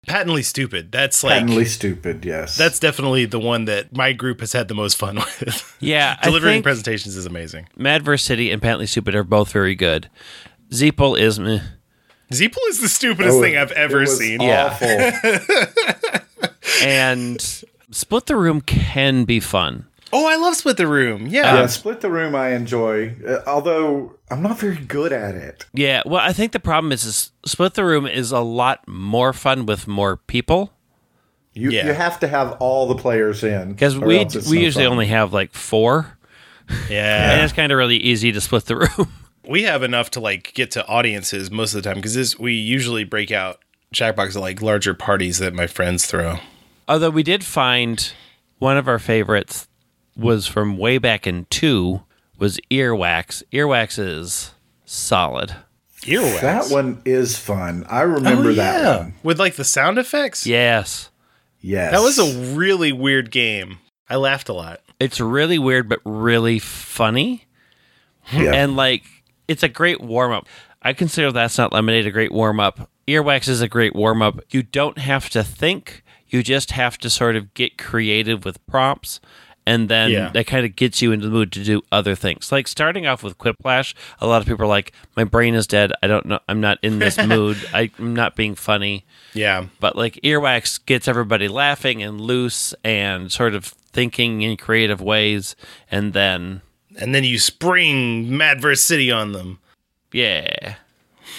Patently 0.07 0.41
stupid. 0.43 0.91
That's 0.91 1.23
like 1.23 1.41
Patently 1.41 1.65
stupid, 1.65 2.25
yes. 2.25 2.57
that's 2.57 2.79
definitely 2.79 3.25
the 3.25 3.39
one 3.39 3.65
that 3.65 3.95
my 3.95 4.13
group 4.13 4.39
has 4.39 4.53
had 4.53 4.67
the 4.67 4.73
most 4.73 4.97
fun 4.97 5.15
with. 5.39 5.77
Yeah, 5.79 6.17
I 6.21 6.25
Delivering 6.25 6.55
think 6.55 6.63
presentations 6.63 7.15
is 7.15 7.25
amazing. 7.25 7.67
Madverse 7.77 8.21
City 8.21 8.49
and 8.49 8.61
Patently 8.61 8.87
Stupid 8.87 9.13
are 9.13 9.23
both 9.23 9.51
very 9.51 9.75
good. 9.75 10.09
Zeeple 10.71 11.19
is 11.19 11.37
meh. 11.39 11.59
Zeeple 12.31 12.57
is 12.69 12.79
the 12.81 12.89
stupidest 12.89 13.37
Oh, 13.37 13.41
thing 13.41 13.57
I've 13.57 13.71
it 13.71 13.77
ever 13.77 13.99
was 14.01 14.17
seen. 14.17 14.41
Yeah. 14.41 14.77
And 16.83 17.41
Split 17.91 18.27
the 18.27 18.35
Room 18.35 18.61
can 18.61 19.25
be 19.25 19.39
fun. 19.39 19.85
Oh, 20.13 20.25
I 20.27 20.37
love 20.37 20.55
Split 20.55 20.77
the 20.77 20.87
Room. 20.87 21.27
Yeah. 21.27 21.55
yeah, 21.55 21.65
split 21.67 22.01
the 22.01 22.09
room. 22.09 22.33
I 22.35 22.49
enjoy, 22.53 23.15
uh, 23.27 23.39
although 23.45 24.15
I'm 24.31 24.41
not 24.41 24.59
very 24.59 24.77
good 24.77 25.11
at 25.11 25.35
it. 25.35 25.65
Yeah, 25.73 26.01
well, 26.05 26.21
I 26.21 26.31
think 26.33 26.51
the 26.51 26.59
problem 26.59 26.91
is, 26.91 27.03
is 27.03 27.31
Split 27.45 27.73
the 27.75 27.83
Room 27.85 28.07
is 28.07 28.31
a 28.31 28.39
lot 28.39 28.87
more 28.87 29.33
fun 29.33 29.65
with 29.65 29.87
more 29.87 30.17
people 30.17 30.71
You 31.53 31.69
Yeah. 31.71 31.87
you 31.87 31.93
have 31.93 32.19
to 32.21 32.27
have 32.27 32.53
all 32.59 32.87
the 32.87 32.95
players 32.95 33.43
in 33.43 33.73
because 33.73 33.97
we 33.99 34.05
we 34.07 34.23
no 34.25 34.63
usually 34.63 34.85
fun. 34.85 34.93
only 34.93 35.07
have 35.07 35.33
like 35.33 35.53
four, 35.53 36.17
Yeah. 36.89 37.31
and 37.33 37.41
it's 37.43 37.53
kind 37.53 37.71
of 37.71 37.77
really 37.77 37.97
easy 37.97 38.31
to 38.31 38.39
split 38.41 38.65
the 38.65 38.77
room. 38.77 39.11
We 39.49 39.63
have 39.63 39.83
enough 39.83 40.11
to 40.11 40.19
like 40.19 40.53
get 40.53 40.71
to 40.71 40.85
audiences 40.87 41.49
most 41.51 41.73
of 41.73 41.81
the 41.83 41.89
time 41.89 41.97
because 41.97 42.13
this 42.15 42.37
we 42.37 42.53
usually 42.53 43.03
break 43.03 43.31
out 43.31 43.59
Jackbox 43.93 44.35
at 44.35 44.41
like 44.41 44.61
larger 44.61 44.93
parties 44.93 45.39
that 45.39 45.53
my 45.53 45.67
friends 45.67 46.05
throw. 46.05 46.37
Although 46.87 47.09
we 47.09 47.23
did 47.23 47.43
find 47.43 48.11
one 48.59 48.77
of 48.77 48.87
our 48.87 48.99
favorites 48.99 49.67
was 50.15 50.45
from 50.47 50.77
way 50.77 50.97
back 50.97 51.25
in 51.25 51.45
two 51.49 52.03
was 52.37 52.59
Earwax. 52.71 53.43
Earwax 53.51 53.97
is 53.99 54.51
solid. 54.85 55.55
Earwax. 56.03 56.41
That 56.41 56.69
one 56.71 57.01
is 57.03 57.37
fun. 57.37 57.85
I 57.89 58.01
remember 58.01 58.49
Oh, 58.49 58.53
that 58.53 58.99
one. 58.99 59.13
With 59.23 59.39
like 59.39 59.55
the 59.55 59.65
sound 59.65 59.97
effects. 59.97 60.45
Yes. 60.47 61.09
Yes, 61.61 61.91
That 61.91 62.01
was 62.01 62.17
a 62.17 62.55
really 62.55 62.93
weird 62.93 63.31
game. 63.31 63.79
I 64.09 64.15
laughed 64.15 64.47
a 64.47 64.53
lot. 64.53 64.79
It's 64.99 65.19
really 65.19 65.59
weird 65.59 65.89
but 65.89 65.99
really 66.05 66.57
funny. 66.59 67.47
yeah. 68.31 68.53
And 68.53 68.75
like 68.77 69.03
it's 69.49 69.63
a 69.63 69.67
great 69.69 69.99
warm 69.99 70.31
up. 70.31 70.47
I 70.81 70.93
consider 70.93 71.31
that's 71.31 71.57
not 71.57 71.73
lemonade 71.73 72.07
a 72.07 72.11
great 72.11 72.31
warm 72.31 72.59
up. 72.61 72.89
Earwax 73.07 73.49
is 73.49 73.59
a 73.59 73.67
great 73.67 73.93
warm 73.95 74.21
up. 74.21 74.39
You 74.49 74.63
don't 74.63 74.97
have 74.99 75.29
to 75.31 75.43
think. 75.43 76.03
You 76.27 76.41
just 76.43 76.71
have 76.71 76.97
to 76.99 77.09
sort 77.09 77.35
of 77.35 77.53
get 77.53 77.77
creative 77.77 78.45
with 78.45 78.65
prompts. 78.67 79.19
And 79.65 79.89
then 79.89 80.09
Yeah. 80.11 80.29
that 80.29 80.47
kind 80.47 80.65
of 80.65 80.75
gets 80.75 81.01
you 81.01 81.11
into 81.11 81.25
the 81.27 81.31
mood 81.31 81.51
to 81.51 81.63
do 81.63 81.81
other 81.91 82.15
things. 82.15 82.51
Like 82.51 82.67
starting 82.67 83.05
off 83.07 83.21
with 83.23 83.37
Quiplash, 83.37 83.93
a 84.19 84.25
lot 84.27 84.41
of 84.41 84.47
people 84.47 84.63
are 84.65 84.67
like, 84.69 84.93
My 85.17 85.23
brain 85.25 85.53
is 85.53 85.67
dead. 85.67 85.91
I 86.01 86.07
don't 86.07 86.25
know. 86.25 86.39
I'm 86.47 86.61
not 86.61 86.77
in 86.81 86.99
this 86.99 87.17
mood. 87.25 87.57
I, 87.73 87.91
I'm 87.99 88.15
not 88.15 88.35
being 88.35 88.55
funny. 88.55 89.05
Yeah. 89.33 89.65
But 89.79 89.95
like 89.95 90.15
Earwax 90.23 90.83
gets 90.85 91.07
everybody 91.07 91.47
laughing 91.47 92.01
and 92.01 92.21
loose 92.21 92.73
and 92.83 93.31
sort 93.31 93.53
of 93.53 93.65
thinking 93.65 94.41
in 94.43 94.55
creative 94.57 95.01
ways. 95.01 95.55
And 95.91 96.13
then, 96.13 96.61
And 96.97 97.13
then 97.13 97.23
you 97.23 97.37
spring 97.39 98.25
Madverse 98.29 98.79
City 98.79 99.11
on 99.11 99.31
them. 99.33 99.59
yeah. 100.11 100.75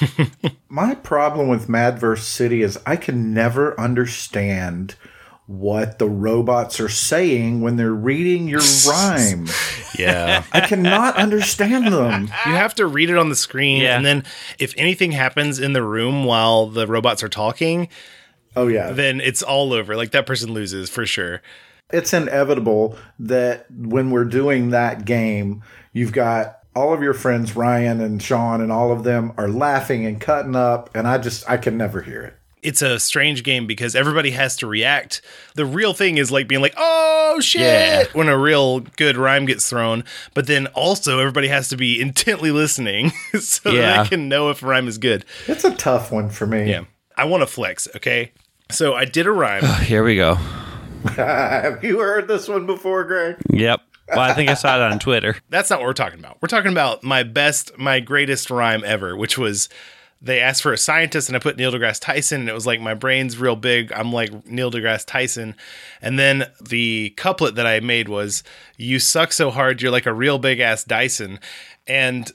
My 0.68 0.94
problem 0.94 1.48
with 1.48 1.68
Madverse 1.68 2.20
City 2.22 2.62
is 2.62 2.78
I 2.86 2.96
can 2.96 3.34
never 3.34 3.78
understand 3.78 4.94
what 5.46 5.98
the 5.98 6.08
robots 6.08 6.78
are 6.78 6.88
saying 6.88 7.60
when 7.60 7.74
they're 7.76 7.92
reading 7.92 8.46
your 8.48 8.60
rhyme. 8.88 9.48
Yeah. 9.98 10.44
I 10.52 10.60
cannot 10.60 11.16
understand 11.16 11.92
them. 11.92 12.22
you 12.46 12.52
have 12.52 12.74
to 12.76 12.86
read 12.86 13.10
it 13.10 13.16
on 13.18 13.28
the 13.30 13.36
screen. 13.36 13.82
Yeah. 13.82 13.96
And 13.96 14.06
then 14.06 14.24
if 14.60 14.72
anything 14.76 15.10
happens 15.12 15.58
in 15.58 15.72
the 15.72 15.82
room 15.82 16.24
while 16.24 16.68
the 16.68 16.86
robots 16.86 17.22
are 17.24 17.28
talking, 17.28 17.88
Oh 18.54 18.68
yeah. 18.68 18.92
then 18.92 19.20
it's 19.20 19.42
all 19.42 19.72
over. 19.72 19.96
Like 19.96 20.12
that 20.12 20.24
person 20.24 20.52
loses 20.54 20.88
for 20.88 21.04
sure. 21.04 21.42
It's 21.92 22.12
inevitable 22.12 22.96
that 23.18 23.66
when 23.70 24.10
we're 24.10 24.24
doing 24.24 24.70
that 24.70 25.04
game, 25.04 25.62
you've 25.92 26.12
got 26.12 26.58
all 26.74 26.94
of 26.94 27.02
your 27.02 27.14
friends, 27.14 27.56
Ryan 27.56 28.00
and 28.00 28.22
Sean, 28.22 28.60
and 28.60 28.70
all 28.70 28.92
of 28.92 29.02
them 29.04 29.32
are 29.36 29.48
laughing 29.48 30.06
and 30.06 30.20
cutting 30.20 30.54
up, 30.56 30.88
and 30.94 31.06
I 31.08 31.18
just 31.18 31.48
I 31.50 31.56
can 31.56 31.76
never 31.76 32.02
hear 32.02 32.22
it. 32.22 32.34
It's 32.62 32.82
a 32.82 33.00
strange 33.00 33.42
game 33.42 33.66
because 33.66 33.96
everybody 33.96 34.32
has 34.32 34.54
to 34.58 34.66
react. 34.66 35.22
The 35.54 35.64
real 35.64 35.94
thing 35.94 36.18
is 36.18 36.30
like 36.30 36.46
being 36.46 36.60
like, 36.60 36.74
oh 36.76 37.40
shit, 37.40 37.62
Yeah. 37.62 38.04
when 38.12 38.28
a 38.28 38.36
real 38.38 38.80
good 38.80 39.16
rhyme 39.16 39.46
gets 39.46 39.68
thrown. 39.70 40.04
But 40.34 40.46
then 40.46 40.66
also 40.68 41.18
everybody 41.20 41.48
has 41.48 41.68
to 41.70 41.78
be 41.78 41.98
intently 42.02 42.50
listening 42.50 43.10
so 43.40 43.70
Yeah. 43.70 44.02
I 44.02 44.06
can 44.06 44.28
know 44.28 44.50
if 44.50 44.62
a 44.62 44.66
rhyme 44.66 44.88
is 44.88 44.98
good. 44.98 45.24
It's 45.48 45.64
a 45.64 45.74
tough 45.74 46.12
one 46.12 46.28
for 46.28 46.46
me. 46.46 46.68
Yeah. 46.68 46.84
I 47.16 47.24
want 47.24 47.40
to 47.42 47.46
flex, 47.46 47.88
okay? 47.96 48.32
So 48.70 48.92
I 48.94 49.06
did 49.06 49.26
a 49.26 49.32
rhyme. 49.32 49.64
Here 49.84 50.04
we 50.04 50.16
go. 50.16 50.36
Have 51.16 51.82
you 51.82 51.98
heard 51.98 52.28
this 52.28 52.48
one 52.48 52.66
before, 52.66 53.04
Greg? 53.04 53.36
Yep. 53.50 53.80
Well, 54.08 54.20
I 54.20 54.34
think 54.34 54.50
I 54.50 54.54
saw 54.54 54.76
it 54.76 54.92
on 54.92 54.98
Twitter. 54.98 55.36
That's 55.50 55.70
not 55.70 55.78
what 55.78 55.86
we're 55.86 55.92
talking 55.92 56.18
about. 56.18 56.38
We're 56.40 56.48
talking 56.48 56.72
about 56.72 57.02
my 57.02 57.22
best, 57.22 57.78
my 57.78 58.00
greatest 58.00 58.50
rhyme 58.50 58.82
ever, 58.84 59.16
which 59.16 59.38
was 59.38 59.68
they 60.20 60.40
asked 60.40 60.62
for 60.62 60.72
a 60.72 60.78
scientist 60.78 61.28
and 61.28 61.36
I 61.36 61.38
put 61.38 61.56
Neil 61.56 61.72
deGrasse 61.72 62.00
Tyson 62.00 62.40
and 62.40 62.48
it 62.50 62.52
was 62.52 62.66
like 62.66 62.80
my 62.80 62.94
brain's 62.94 63.38
real 63.38 63.56
big. 63.56 63.92
I'm 63.92 64.12
like 64.12 64.46
Neil 64.46 64.70
deGrasse 64.70 65.06
Tyson. 65.06 65.54
And 66.02 66.18
then 66.18 66.50
the 66.60 67.14
couplet 67.16 67.54
that 67.54 67.66
I 67.66 67.80
made 67.80 68.08
was 68.08 68.42
you 68.76 68.98
suck 68.98 69.32
so 69.32 69.50
hard 69.50 69.80
you're 69.80 69.92
like 69.92 70.06
a 70.06 70.12
real 70.12 70.38
big 70.38 70.60
ass 70.60 70.84
Dyson. 70.84 71.40
And 71.86 72.30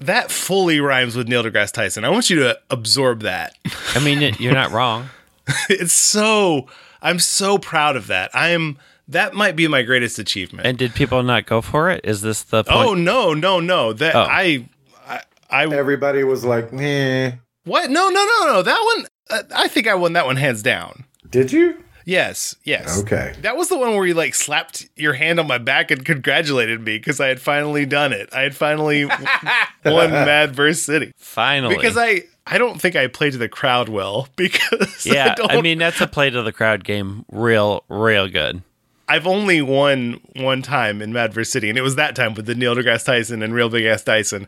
that 0.00 0.30
fully 0.32 0.80
rhymes 0.80 1.14
with 1.14 1.28
Neil 1.28 1.44
deGrasse 1.44 1.72
Tyson. 1.72 2.04
I 2.04 2.08
want 2.08 2.30
you 2.30 2.40
to 2.40 2.58
absorb 2.70 3.20
that. 3.20 3.56
I 3.94 4.04
mean, 4.04 4.34
you're 4.38 4.52
not 4.54 4.72
wrong. 4.72 5.10
it's 5.68 5.92
so 5.92 6.66
I'm 7.02 7.18
so 7.18 7.58
proud 7.58 7.96
of 7.96 8.06
that. 8.08 8.34
I 8.34 8.48
am 8.48 8.78
that 9.08 9.34
might 9.34 9.56
be 9.56 9.66
my 9.68 9.82
greatest 9.82 10.18
achievement. 10.18 10.66
And 10.66 10.76
did 10.76 10.94
people 10.94 11.22
not 11.22 11.46
go 11.46 11.60
for 11.62 11.90
it? 11.90 12.02
Is 12.04 12.20
this 12.20 12.42
the 12.42 12.64
point? 12.64 12.76
oh 12.88 12.94
no, 12.94 13.34
no, 13.34 13.60
no. 13.60 13.92
That 13.92 14.14
Oh. 14.14 14.20
I 14.28 14.68
I, 15.06 15.20
I 15.50 15.64
Everybody 15.66 16.24
was 16.24 16.44
like, 16.44 16.72
"Meh." 16.72 17.32
What? 17.64 17.90
No, 17.90 18.08
no, 18.08 18.24
no, 18.24 18.46
no. 18.52 18.62
That 18.62 18.80
one, 18.96 19.06
uh, 19.30 19.42
I 19.54 19.68
think 19.68 19.86
I 19.86 19.94
won 19.94 20.14
that 20.14 20.26
one 20.26 20.36
hands 20.36 20.62
down. 20.62 21.04
Did 21.30 21.52
you? 21.52 21.82
Yes, 22.04 22.54
yes. 22.64 23.02
Okay. 23.02 23.34
That 23.42 23.58
was 23.58 23.68
the 23.68 23.76
one 23.76 23.94
where 23.94 24.06
you 24.06 24.14
like 24.14 24.34
slapped 24.34 24.88
your 24.96 25.12
hand 25.12 25.38
on 25.38 25.46
my 25.46 25.58
back 25.58 25.90
and 25.90 26.02
congratulated 26.06 26.80
me 26.80 26.96
because 26.96 27.20
I 27.20 27.28
had 27.28 27.38
finally 27.38 27.84
done 27.84 28.14
it. 28.14 28.30
I 28.32 28.40
had 28.40 28.56
finally 28.56 29.04
won 29.84 30.10
Madverse 30.10 30.76
City. 30.82 31.12
Finally. 31.18 31.76
Because 31.76 31.98
I, 31.98 32.22
I 32.50 32.56
don't 32.56 32.80
think 32.80 32.96
I 32.96 33.06
played 33.08 33.32
to 33.32 33.38
the 33.38 33.48
crowd 33.48 33.88
well 33.88 34.28
because 34.36 35.04
yeah, 35.04 35.32
I, 35.32 35.34
don't, 35.34 35.52
I 35.52 35.60
mean, 35.60 35.78
that's 35.78 36.00
a 36.00 36.06
play 36.06 36.30
to 36.30 36.42
the 36.42 36.52
crowd 36.52 36.82
game. 36.84 37.24
Real, 37.30 37.84
real 37.88 38.28
good. 38.28 38.62
I've 39.06 39.26
only 39.26 39.62
won 39.62 40.20
one 40.36 40.60
time 40.60 41.00
in 41.00 41.12
Madverse 41.12 41.50
City, 41.50 41.70
and 41.70 41.78
it 41.78 41.82
was 41.82 41.96
that 41.96 42.14
time 42.14 42.34
with 42.34 42.44
the 42.44 42.54
Neil 42.54 42.74
deGrasse 42.76 43.04
Tyson 43.06 43.42
and 43.42 43.54
Real 43.54 43.70
Big 43.70 43.86
Ass 43.86 44.02
Dyson. 44.02 44.46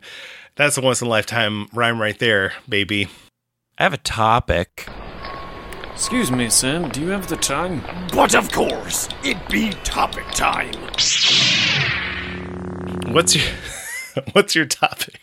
That's 0.55 0.77
a 0.77 0.81
once 0.81 1.01
in 1.01 1.07
a 1.07 1.09
lifetime 1.09 1.67
rhyme 1.73 1.99
right 1.99 2.17
there, 2.19 2.53
baby. 2.69 3.07
I 3.79 3.83
have 3.83 3.93
a 3.93 3.97
topic. 3.97 4.87
Excuse 5.93 6.31
me, 6.31 6.49
Sam, 6.49 6.89
do 6.89 7.01
you 7.01 7.07
have 7.07 7.27
the 7.27 7.37
time? 7.37 7.81
But 8.13 8.35
of 8.35 8.51
course, 8.51 9.09
it 9.23 9.37
be 9.49 9.71
topic 9.83 10.25
time. 10.31 10.73
What's 13.11 13.35
your, 13.35 13.45
what's 14.33 14.53
your 14.53 14.65
topic? 14.65 15.20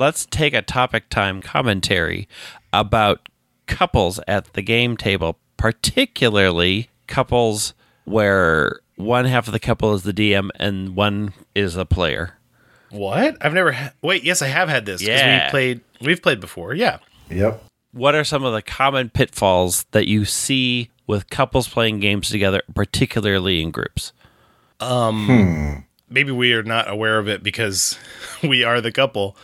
Let's 0.00 0.24
take 0.24 0.54
a 0.54 0.62
topic 0.62 1.10
time 1.10 1.42
commentary 1.42 2.26
about 2.72 3.28
couples 3.66 4.18
at 4.26 4.50
the 4.54 4.62
game 4.62 4.96
table, 4.96 5.36
particularly 5.58 6.88
couples 7.06 7.74
where 8.06 8.80
one 8.96 9.26
half 9.26 9.46
of 9.46 9.52
the 9.52 9.58
couple 9.58 9.92
is 9.92 10.02
the 10.02 10.14
DM 10.14 10.48
and 10.56 10.96
one 10.96 11.34
is 11.54 11.76
a 11.76 11.84
player. 11.84 12.38
What? 12.88 13.36
I've 13.42 13.52
never. 13.52 13.72
Ha- 13.72 13.92
Wait, 14.00 14.24
yes, 14.24 14.40
I 14.40 14.46
have 14.46 14.70
had 14.70 14.86
this. 14.86 15.02
'cause 15.02 15.08
Yeah. 15.08 15.48
we 15.48 15.50
played. 15.50 15.80
We've 16.00 16.22
played 16.22 16.40
before. 16.40 16.72
Yeah. 16.72 16.96
Yep. 17.28 17.62
What 17.92 18.14
are 18.14 18.24
some 18.24 18.42
of 18.42 18.54
the 18.54 18.62
common 18.62 19.10
pitfalls 19.10 19.84
that 19.90 20.06
you 20.08 20.24
see 20.24 20.88
with 21.06 21.28
couples 21.28 21.68
playing 21.68 22.00
games 22.00 22.30
together, 22.30 22.62
particularly 22.74 23.60
in 23.60 23.70
groups? 23.70 24.14
Hmm. 24.80 25.74
maybe 26.08 26.32
we 26.32 26.54
are 26.54 26.62
not 26.62 26.90
aware 26.90 27.18
of 27.18 27.28
it 27.28 27.42
because 27.42 27.98
we 28.42 28.64
are 28.64 28.80
the 28.80 28.90
couple. 28.90 29.36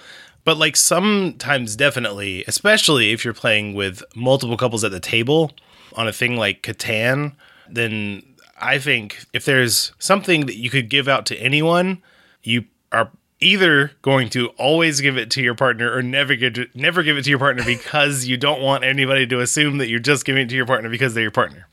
But 0.46 0.58
like 0.58 0.76
sometimes 0.76 1.74
definitely, 1.74 2.44
especially 2.46 3.10
if 3.10 3.24
you're 3.24 3.34
playing 3.34 3.74
with 3.74 4.04
multiple 4.14 4.56
couples 4.56 4.84
at 4.84 4.92
the 4.92 5.00
table 5.00 5.50
on 5.96 6.06
a 6.06 6.12
thing 6.12 6.36
like 6.36 6.62
Catan, 6.62 7.32
then 7.68 8.22
I 8.60 8.78
think 8.78 9.26
if 9.32 9.44
there's 9.44 9.90
something 9.98 10.46
that 10.46 10.54
you 10.56 10.70
could 10.70 10.88
give 10.88 11.08
out 11.08 11.26
to 11.26 11.36
anyone, 11.38 12.00
you 12.44 12.66
are 12.92 13.10
either 13.40 13.90
going 14.02 14.30
to 14.30 14.46
always 14.50 15.00
give 15.00 15.18
it 15.18 15.32
to 15.32 15.42
your 15.42 15.56
partner 15.56 15.92
or 15.92 16.00
never 16.00 16.36
give 16.36 16.56
it, 16.56 16.76
never 16.76 17.02
give 17.02 17.16
it 17.18 17.24
to 17.24 17.30
your 17.30 17.40
partner 17.40 17.64
because 17.64 18.26
you 18.26 18.36
don't 18.36 18.62
want 18.62 18.84
anybody 18.84 19.26
to 19.26 19.40
assume 19.40 19.78
that 19.78 19.88
you're 19.88 19.98
just 19.98 20.24
giving 20.24 20.42
it 20.42 20.48
to 20.50 20.54
your 20.54 20.64
partner 20.64 20.88
because 20.88 21.12
they're 21.12 21.22
your 21.24 21.32
partner. 21.32 21.66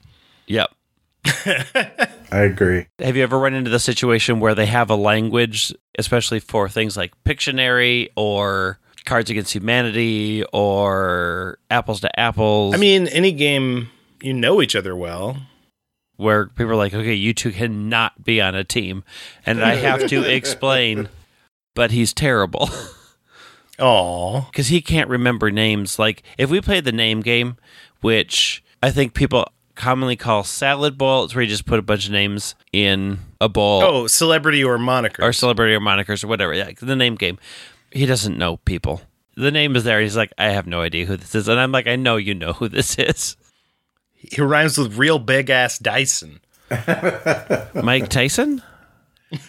Yep. 0.47 0.71
I 2.31 2.41
agree. 2.41 2.87
Have 2.99 3.15
you 3.15 3.23
ever 3.23 3.37
run 3.39 3.53
into 3.53 3.69
the 3.69 3.79
situation 3.79 4.39
where 4.39 4.55
they 4.55 4.65
have 4.65 4.89
a 4.89 4.95
language, 4.95 5.73
especially 5.97 6.39
for 6.39 6.67
things 6.67 6.97
like 6.97 7.13
Pictionary 7.23 8.09
or 8.15 8.79
Cards 9.05 9.29
Against 9.29 9.53
Humanity 9.53 10.43
or 10.51 11.59
Apples 11.69 12.01
to 12.01 12.19
Apples? 12.19 12.73
I 12.73 12.77
mean, 12.77 13.07
any 13.07 13.31
game 13.31 13.89
you 14.21 14.33
know 14.33 14.61
each 14.61 14.75
other 14.75 14.95
well. 14.95 15.37
where 16.15 16.47
people 16.47 16.71
are 16.71 16.75
like, 16.75 16.93
okay, 16.93 17.13
you 17.13 17.33
two 17.33 17.51
cannot 17.51 18.23
be 18.23 18.41
on 18.41 18.55
a 18.55 18.63
team. 18.63 19.03
And 19.45 19.63
I 19.63 19.75
have 19.75 20.07
to 20.07 20.23
explain, 20.35 21.09
but 21.75 21.91
he's 21.91 22.13
terrible 22.13 22.69
Aw. 23.79 24.41
because 24.51 24.67
he 24.67 24.81
can't 24.81 25.09
remember 25.09 25.51
names. 25.51 25.99
Like, 25.99 26.23
if 26.37 26.49
we 26.49 26.61
played 26.61 26.85
the 26.85 26.91
name 26.91 27.21
game, 27.21 27.57
which 28.01 28.63
I 28.81 28.91
think 28.91 29.13
people 29.13 29.47
commonly 29.75 30.15
call 30.15 30.43
salad 30.43 30.97
bowl, 30.97 31.25
it's 31.25 31.35
where 31.35 31.43
you 31.43 31.49
just 31.49 31.65
put 31.65 31.79
a 31.79 31.83
bunch 31.83 32.05
of 32.05 32.11
names 32.11 32.55
in 32.71 33.19
a 33.41 33.49
bowl. 33.49 33.83
Oh, 33.83 34.07
celebrity 34.07 34.63
or 34.63 34.77
moniker. 34.77 35.23
or 35.23 35.33
celebrity 35.33 35.73
or 35.73 35.79
monikers 35.79 36.23
or 36.23 36.27
whatever. 36.27 36.53
Yeah, 36.53 36.71
the 36.79 36.95
name 36.95 37.15
game. 37.15 37.37
He 37.91 38.05
doesn't 38.05 38.37
know 38.37 38.57
people. 38.57 39.01
The 39.35 39.51
name 39.51 39.75
is 39.75 39.83
there. 39.83 39.99
He's 40.01 40.17
like, 40.17 40.31
I 40.37 40.49
have 40.49 40.67
no 40.67 40.81
idea 40.81 41.05
who 41.05 41.17
this 41.17 41.33
is, 41.35 41.47
and 41.47 41.59
I'm 41.59 41.71
like, 41.71 41.87
I 41.87 41.95
know 41.95 42.17
you 42.17 42.33
know 42.35 42.53
who 42.53 42.67
this 42.69 42.97
is. 42.99 43.35
he 44.13 44.41
rhymes 44.41 44.77
with 44.77 44.97
real 44.97 45.19
big 45.19 45.49
ass 45.49 45.79
Dyson. 45.79 46.39
Mike 47.75 48.09
Tyson. 48.09 48.61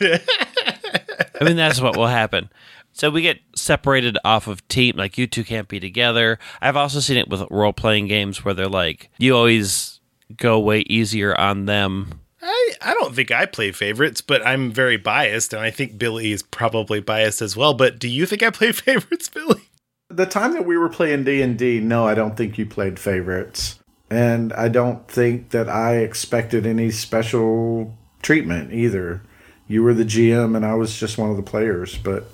I 0.00 1.44
mean, 1.44 1.56
that's 1.56 1.80
what 1.80 1.96
will 1.96 2.06
happen. 2.06 2.50
So 2.92 3.10
we 3.10 3.22
get 3.22 3.40
separated 3.56 4.18
off 4.24 4.46
of 4.46 4.66
team. 4.68 4.96
Like 4.96 5.18
you 5.18 5.26
two 5.26 5.42
can't 5.44 5.68
be 5.68 5.80
together. 5.80 6.38
I've 6.60 6.76
also 6.76 7.00
seen 7.00 7.16
it 7.16 7.28
with 7.28 7.42
role 7.50 7.72
playing 7.72 8.06
games 8.06 8.44
where 8.44 8.54
they're 8.54 8.68
like, 8.68 9.10
you 9.18 9.36
always 9.36 9.93
go 10.36 10.58
way 10.58 10.80
easier 10.80 11.38
on 11.38 11.66
them. 11.66 12.20
I, 12.42 12.72
I 12.82 12.94
don't 12.94 13.14
think 13.14 13.30
I 13.30 13.46
play 13.46 13.72
favorites, 13.72 14.20
but 14.20 14.46
I'm 14.46 14.70
very 14.70 14.98
biased, 14.98 15.54
and 15.54 15.62
I 15.62 15.70
think 15.70 15.96
Billy 15.96 16.30
is 16.30 16.42
probably 16.42 17.00
biased 17.00 17.40
as 17.40 17.56
well. 17.56 17.72
But 17.72 17.98
do 17.98 18.08
you 18.08 18.26
think 18.26 18.42
I 18.42 18.50
play 18.50 18.72
favorites, 18.72 19.28
Billy? 19.28 19.62
The 20.08 20.26
time 20.26 20.52
that 20.52 20.66
we 20.66 20.76
were 20.76 20.90
playing 20.90 21.24
D 21.24 21.40
and 21.40 21.58
D, 21.58 21.80
no, 21.80 22.06
I 22.06 22.14
don't 22.14 22.36
think 22.36 22.58
you 22.58 22.66
played 22.66 22.98
favorites, 22.98 23.78
and 24.10 24.52
I 24.52 24.68
don't 24.68 25.08
think 25.08 25.50
that 25.50 25.68
I 25.68 25.96
expected 25.96 26.66
any 26.66 26.90
special 26.90 27.96
treatment 28.22 28.74
either. 28.74 29.22
You 29.66 29.82
were 29.82 29.94
the 29.94 30.04
GM, 30.04 30.54
and 30.54 30.66
I 30.66 30.74
was 30.74 30.98
just 30.98 31.16
one 31.18 31.30
of 31.30 31.36
the 31.36 31.42
players, 31.42 31.96
but. 31.96 32.24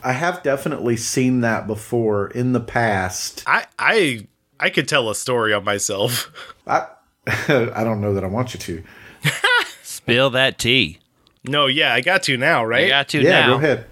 I 0.00 0.12
have 0.12 0.44
definitely 0.44 0.96
seen 0.96 1.40
that 1.40 1.66
before 1.66 2.28
in 2.28 2.52
the 2.52 2.60
past. 2.60 3.42
I 3.48 3.66
I 3.80 4.28
I 4.60 4.70
could 4.70 4.86
tell 4.86 5.10
a 5.10 5.14
story 5.14 5.52
on 5.52 5.64
myself. 5.64 6.32
I 6.68 6.86
I 7.74 7.84
don't 7.84 8.00
know 8.00 8.14
that 8.14 8.24
I 8.24 8.26
want 8.26 8.54
you 8.54 8.60
to. 8.60 8.82
Spill 9.82 10.30
that 10.30 10.58
tea. 10.58 10.98
No, 11.44 11.66
yeah, 11.66 11.94
I 11.94 12.00
got 12.00 12.22
to 12.24 12.36
now, 12.36 12.64
right? 12.64 12.82
You 12.84 12.88
got 12.88 13.08
to 13.10 13.22
Yeah, 13.22 13.30
now. 13.30 13.48
go 13.48 13.56
ahead. 13.56 13.86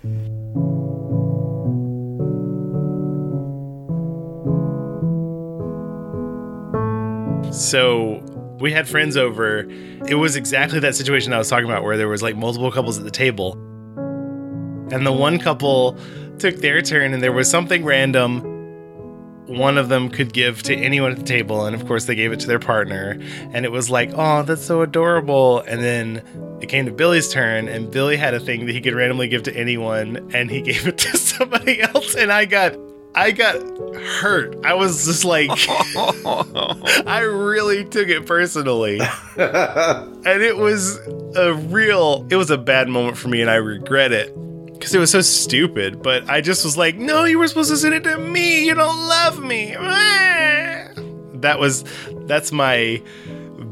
So 7.52 8.22
we 8.60 8.72
had 8.72 8.88
friends 8.88 9.16
over. 9.16 9.60
It 10.08 10.16
was 10.16 10.36
exactly 10.36 10.78
that 10.80 10.94
situation 10.94 11.32
I 11.32 11.38
was 11.38 11.48
talking 11.48 11.64
about 11.66 11.84
where 11.84 11.96
there 11.96 12.08
was 12.08 12.22
like 12.22 12.36
multiple 12.36 12.70
couples 12.70 12.98
at 12.98 13.04
the 13.04 13.10
table. 13.10 13.52
And 14.92 15.06
the 15.06 15.12
one 15.12 15.38
couple 15.38 15.96
took 16.38 16.56
their 16.56 16.82
turn 16.82 17.14
and 17.14 17.22
there 17.22 17.32
was 17.32 17.50
something 17.50 17.84
random 17.84 18.55
one 19.46 19.78
of 19.78 19.88
them 19.88 20.08
could 20.08 20.32
give 20.32 20.62
to 20.64 20.74
anyone 20.74 21.12
at 21.12 21.18
the 21.18 21.24
table 21.24 21.66
and 21.66 21.74
of 21.74 21.86
course 21.86 22.06
they 22.06 22.14
gave 22.14 22.32
it 22.32 22.40
to 22.40 22.46
their 22.46 22.58
partner 22.58 23.18
and 23.52 23.64
it 23.64 23.72
was 23.72 23.88
like, 23.88 24.10
"Oh, 24.14 24.42
that's 24.42 24.64
so 24.64 24.82
adorable." 24.82 25.60
And 25.60 25.82
then 25.82 26.58
it 26.60 26.68
came 26.68 26.86
to 26.86 26.92
Billy's 26.92 27.28
turn 27.28 27.68
and 27.68 27.90
Billy 27.90 28.16
had 28.16 28.34
a 28.34 28.40
thing 28.40 28.66
that 28.66 28.72
he 28.72 28.80
could 28.80 28.94
randomly 28.94 29.28
give 29.28 29.44
to 29.44 29.56
anyone 29.56 30.30
and 30.34 30.50
he 30.50 30.60
gave 30.62 30.86
it 30.86 30.98
to 30.98 31.16
somebody 31.16 31.80
else 31.80 32.14
and 32.14 32.32
I 32.32 32.44
got 32.44 32.76
I 33.14 33.30
got 33.30 33.56
hurt. 33.96 34.56
I 34.64 34.74
was 34.74 35.06
just 35.06 35.24
like 35.24 35.50
I 37.06 37.20
really 37.20 37.84
took 37.84 38.08
it 38.08 38.26
personally. 38.26 39.00
and 39.36 40.42
it 40.42 40.56
was 40.56 40.98
a 41.36 41.54
real 41.54 42.26
it 42.30 42.36
was 42.36 42.50
a 42.50 42.58
bad 42.58 42.88
moment 42.88 43.16
for 43.16 43.28
me 43.28 43.40
and 43.40 43.50
I 43.50 43.56
regret 43.56 44.12
it 44.12 44.36
cuz 44.80 44.94
it 44.94 44.98
was 44.98 45.10
so 45.10 45.20
stupid, 45.20 46.02
but 46.02 46.28
I 46.28 46.40
just 46.40 46.64
was 46.64 46.76
like, 46.76 46.96
"No, 46.96 47.24
you 47.24 47.38
were 47.38 47.48
supposed 47.48 47.70
to 47.70 47.76
send 47.76 47.94
it 47.94 48.04
to 48.04 48.18
me. 48.18 48.66
You 48.66 48.74
don't 48.74 49.08
love 49.08 49.42
me." 49.42 49.74
That 51.42 51.58
was 51.60 51.84
that's 52.26 52.50
my 52.50 53.02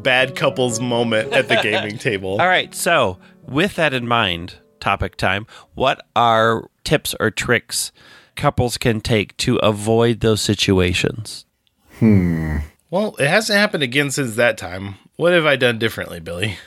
bad 0.02 0.36
couples 0.36 0.80
moment 0.80 1.32
at 1.32 1.48
the 1.48 1.56
gaming 1.56 1.98
table. 2.08 2.32
All 2.40 2.46
right. 2.46 2.72
So, 2.74 3.18
with 3.48 3.74
that 3.76 3.94
in 3.94 4.06
mind, 4.06 4.56
topic 4.80 5.16
time, 5.16 5.46
what 5.74 6.06
are 6.14 6.68
tips 6.84 7.14
or 7.18 7.30
tricks 7.30 7.90
couples 8.36 8.76
can 8.76 9.00
take 9.00 9.36
to 9.38 9.56
avoid 9.56 10.20
those 10.20 10.40
situations? 10.40 11.46
Hmm. 11.98 12.58
Well, 12.90 13.16
it 13.18 13.28
hasn't 13.28 13.58
happened 13.58 13.82
again 13.82 14.10
since 14.10 14.36
that 14.36 14.58
time. 14.58 14.96
What 15.16 15.32
have 15.32 15.46
I 15.46 15.56
done 15.56 15.78
differently, 15.78 16.20
Billy? 16.20 16.58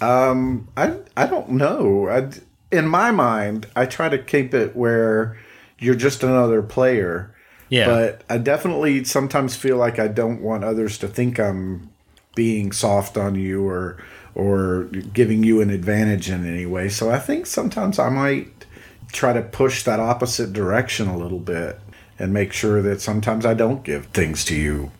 Um, 0.00 0.68
I 0.76 0.96
I 1.16 1.26
don't 1.26 1.50
know. 1.50 2.08
I, 2.08 2.28
in 2.76 2.86
my 2.88 3.10
mind, 3.10 3.66
I 3.76 3.86
try 3.86 4.08
to 4.08 4.18
keep 4.18 4.54
it 4.54 4.74
where 4.76 5.36
you're 5.78 5.94
just 5.94 6.22
another 6.22 6.62
player. 6.62 7.34
Yeah. 7.68 7.86
But 7.86 8.22
I 8.28 8.38
definitely 8.38 9.04
sometimes 9.04 9.56
feel 9.56 9.76
like 9.76 9.98
I 9.98 10.08
don't 10.08 10.40
want 10.42 10.64
others 10.64 10.98
to 10.98 11.08
think 11.08 11.40
I'm 11.40 11.90
being 12.34 12.72
soft 12.72 13.16
on 13.16 13.34
you 13.34 13.66
or 13.66 13.96
or 14.34 14.84
giving 15.12 15.44
you 15.44 15.60
an 15.60 15.70
advantage 15.70 16.28
in 16.28 16.44
any 16.46 16.66
way. 16.66 16.88
So 16.88 17.10
I 17.10 17.18
think 17.20 17.46
sometimes 17.46 17.98
I 18.00 18.08
might 18.08 18.66
try 19.12 19.32
to 19.32 19.42
push 19.42 19.84
that 19.84 20.00
opposite 20.00 20.52
direction 20.52 21.06
a 21.08 21.16
little 21.16 21.38
bit 21.38 21.78
and 22.18 22.32
make 22.32 22.52
sure 22.52 22.82
that 22.82 23.00
sometimes 23.00 23.46
I 23.46 23.54
don't 23.54 23.84
give 23.84 24.06
things 24.06 24.44
to 24.46 24.56
you. 24.56 24.90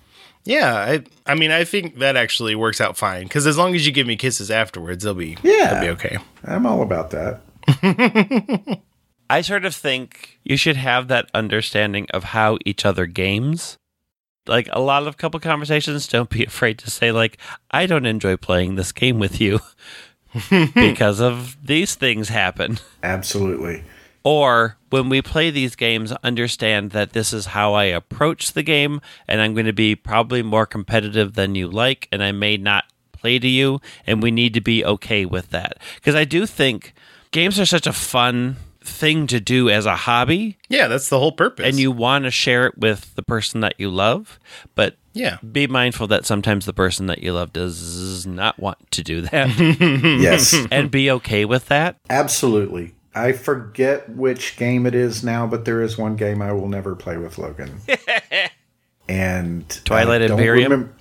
Yeah, 0.45 0.75
I 0.75 1.05
I 1.27 1.35
mean 1.35 1.51
I 1.51 1.65
think 1.65 1.99
that 1.99 2.17
actually 2.17 2.55
works 2.55 2.81
out 2.81 2.97
fine 2.97 3.25
because 3.25 3.47
as 3.47 3.57
long 3.59 3.75
as 3.75 3.87
you 3.87 3.93
give 3.93 4.07
me 4.07 4.17
kisses 4.17 4.51
afterwards, 4.51 5.05
they'll 5.05 5.15
be 5.15 5.37
Yeah. 5.43 5.75
they'll 5.75 5.81
be 5.83 5.89
okay. 5.91 6.19
I'm 6.45 6.67
all 6.67 6.83
about 6.83 7.11
that. 7.11 7.41
I 9.31 9.41
sort 9.41 9.65
of 9.65 9.75
think 9.75 10.39
you 10.45 10.57
should 10.57 10.77
have 10.77 11.09
that 11.09 11.31
understanding 11.35 12.07
of 12.13 12.25
how 12.25 12.59
each 12.65 12.85
other 12.85 13.07
games. 13.07 13.79
Like 14.47 14.69
a 14.73 14.81
lot 14.81 15.07
of 15.07 15.17
couple 15.17 15.41
conversations, 15.41 16.07
don't 16.07 16.29
be 16.29 16.45
afraid 16.47 16.79
to 16.81 16.91
say, 16.91 17.13
like, 17.13 17.39
I 17.71 17.87
don't 17.87 18.07
enjoy 18.07 18.37
playing 18.37 18.75
this 18.75 18.93
game 18.93 19.19
with 19.19 19.41
you 19.41 19.61
because 20.75 21.21
of 21.21 21.57
these 21.65 21.95
things 21.95 22.29
happen. 22.29 22.79
Absolutely. 23.03 23.85
Or 24.23 24.79
when 24.89 25.11
we 25.11 25.21
play 25.21 25.51
these 25.51 25.77
games, 25.77 26.13
understand 26.23 26.93
that 26.93 27.13
this 27.13 27.33
is 27.33 27.47
how 27.47 27.75
I 27.75 27.85
approach 27.85 28.53
the 28.53 28.63
game, 28.63 29.03
and 29.29 29.41
I'm 29.41 29.53
going 29.53 29.67
to 29.67 29.73
be 29.73 29.95
probably 29.95 30.43
more 30.43 30.65
competitive 30.65 31.35
than 31.35 31.55
you 31.55 31.69
like, 31.69 32.09
and 32.11 32.23
I 32.23 32.33
may 32.33 32.57
not 32.57 32.85
play 33.13 33.39
to 33.39 33.49
you, 33.49 33.81
and 34.07 34.23
we 34.23 34.31
need 34.31 34.55
to 34.55 34.63
be 34.63 34.85
okay 34.85 35.27
with 35.27 35.51
that. 35.51 35.79
Because 35.97 36.15
I 36.15 36.25
do 36.25 36.47
think 36.47 36.95
games 37.35 37.61
are 37.61 37.67
such 37.67 37.87
a 37.87 37.93
fun 37.93 38.57
thing 38.83 39.27
to 39.27 39.41
do 39.41 39.69
as 39.71 39.87
a 39.87 39.97
hobby, 39.97 40.57
Yeah, 40.69 40.89
that's 40.89 41.09
the 41.09 41.19
whole 41.19 41.33
purpose. 41.33 41.67
and 41.67 41.79
you 41.79 41.91
want 41.91 42.25
to 42.25 42.31
share 42.31 42.67
it 42.67 42.79
with 42.79 43.15
the 43.15 43.23
person 43.23 43.61
that 43.61 43.75
you 43.79 43.91
love, 43.91 44.39
but 44.75 44.97
yeah, 45.15 45.39
be 45.53 45.67
mindful 45.67 46.07
that 46.09 46.27
sometimes 46.27 46.67
the 46.67 46.73
person 46.75 47.07
that 47.07 47.23
you 47.23 47.33
love 47.33 47.53
does 47.53 48.27
not 48.27 48.59
want 48.59 48.79
to 48.93 49.03
do 49.03 49.21
that, 49.23 49.49
Yes. 50.21 50.55
and 50.71 50.91
be 50.91 51.11
okay 51.13 51.45
with 51.45 51.67
that. 51.69 51.97
Absolutely. 52.11 52.95
I 53.15 53.33
forget 53.33 54.09
which 54.11 54.57
game 54.57 54.87
it 54.87 54.95
is 54.95 55.23
now, 55.25 55.47
but 55.47 55.65
there 55.65 55.81
is 55.81 55.97
one 55.97 56.17
game 56.17 56.43
I 56.43 56.53
will 56.53 56.69
never 56.69 56.95
play 56.97 57.17
with 57.17 57.39
Logan. 57.39 57.81
and 59.09 59.69
Twilight 59.85 60.23
I 60.23 60.27
don't 60.27 60.39
Imperium? 60.39 60.95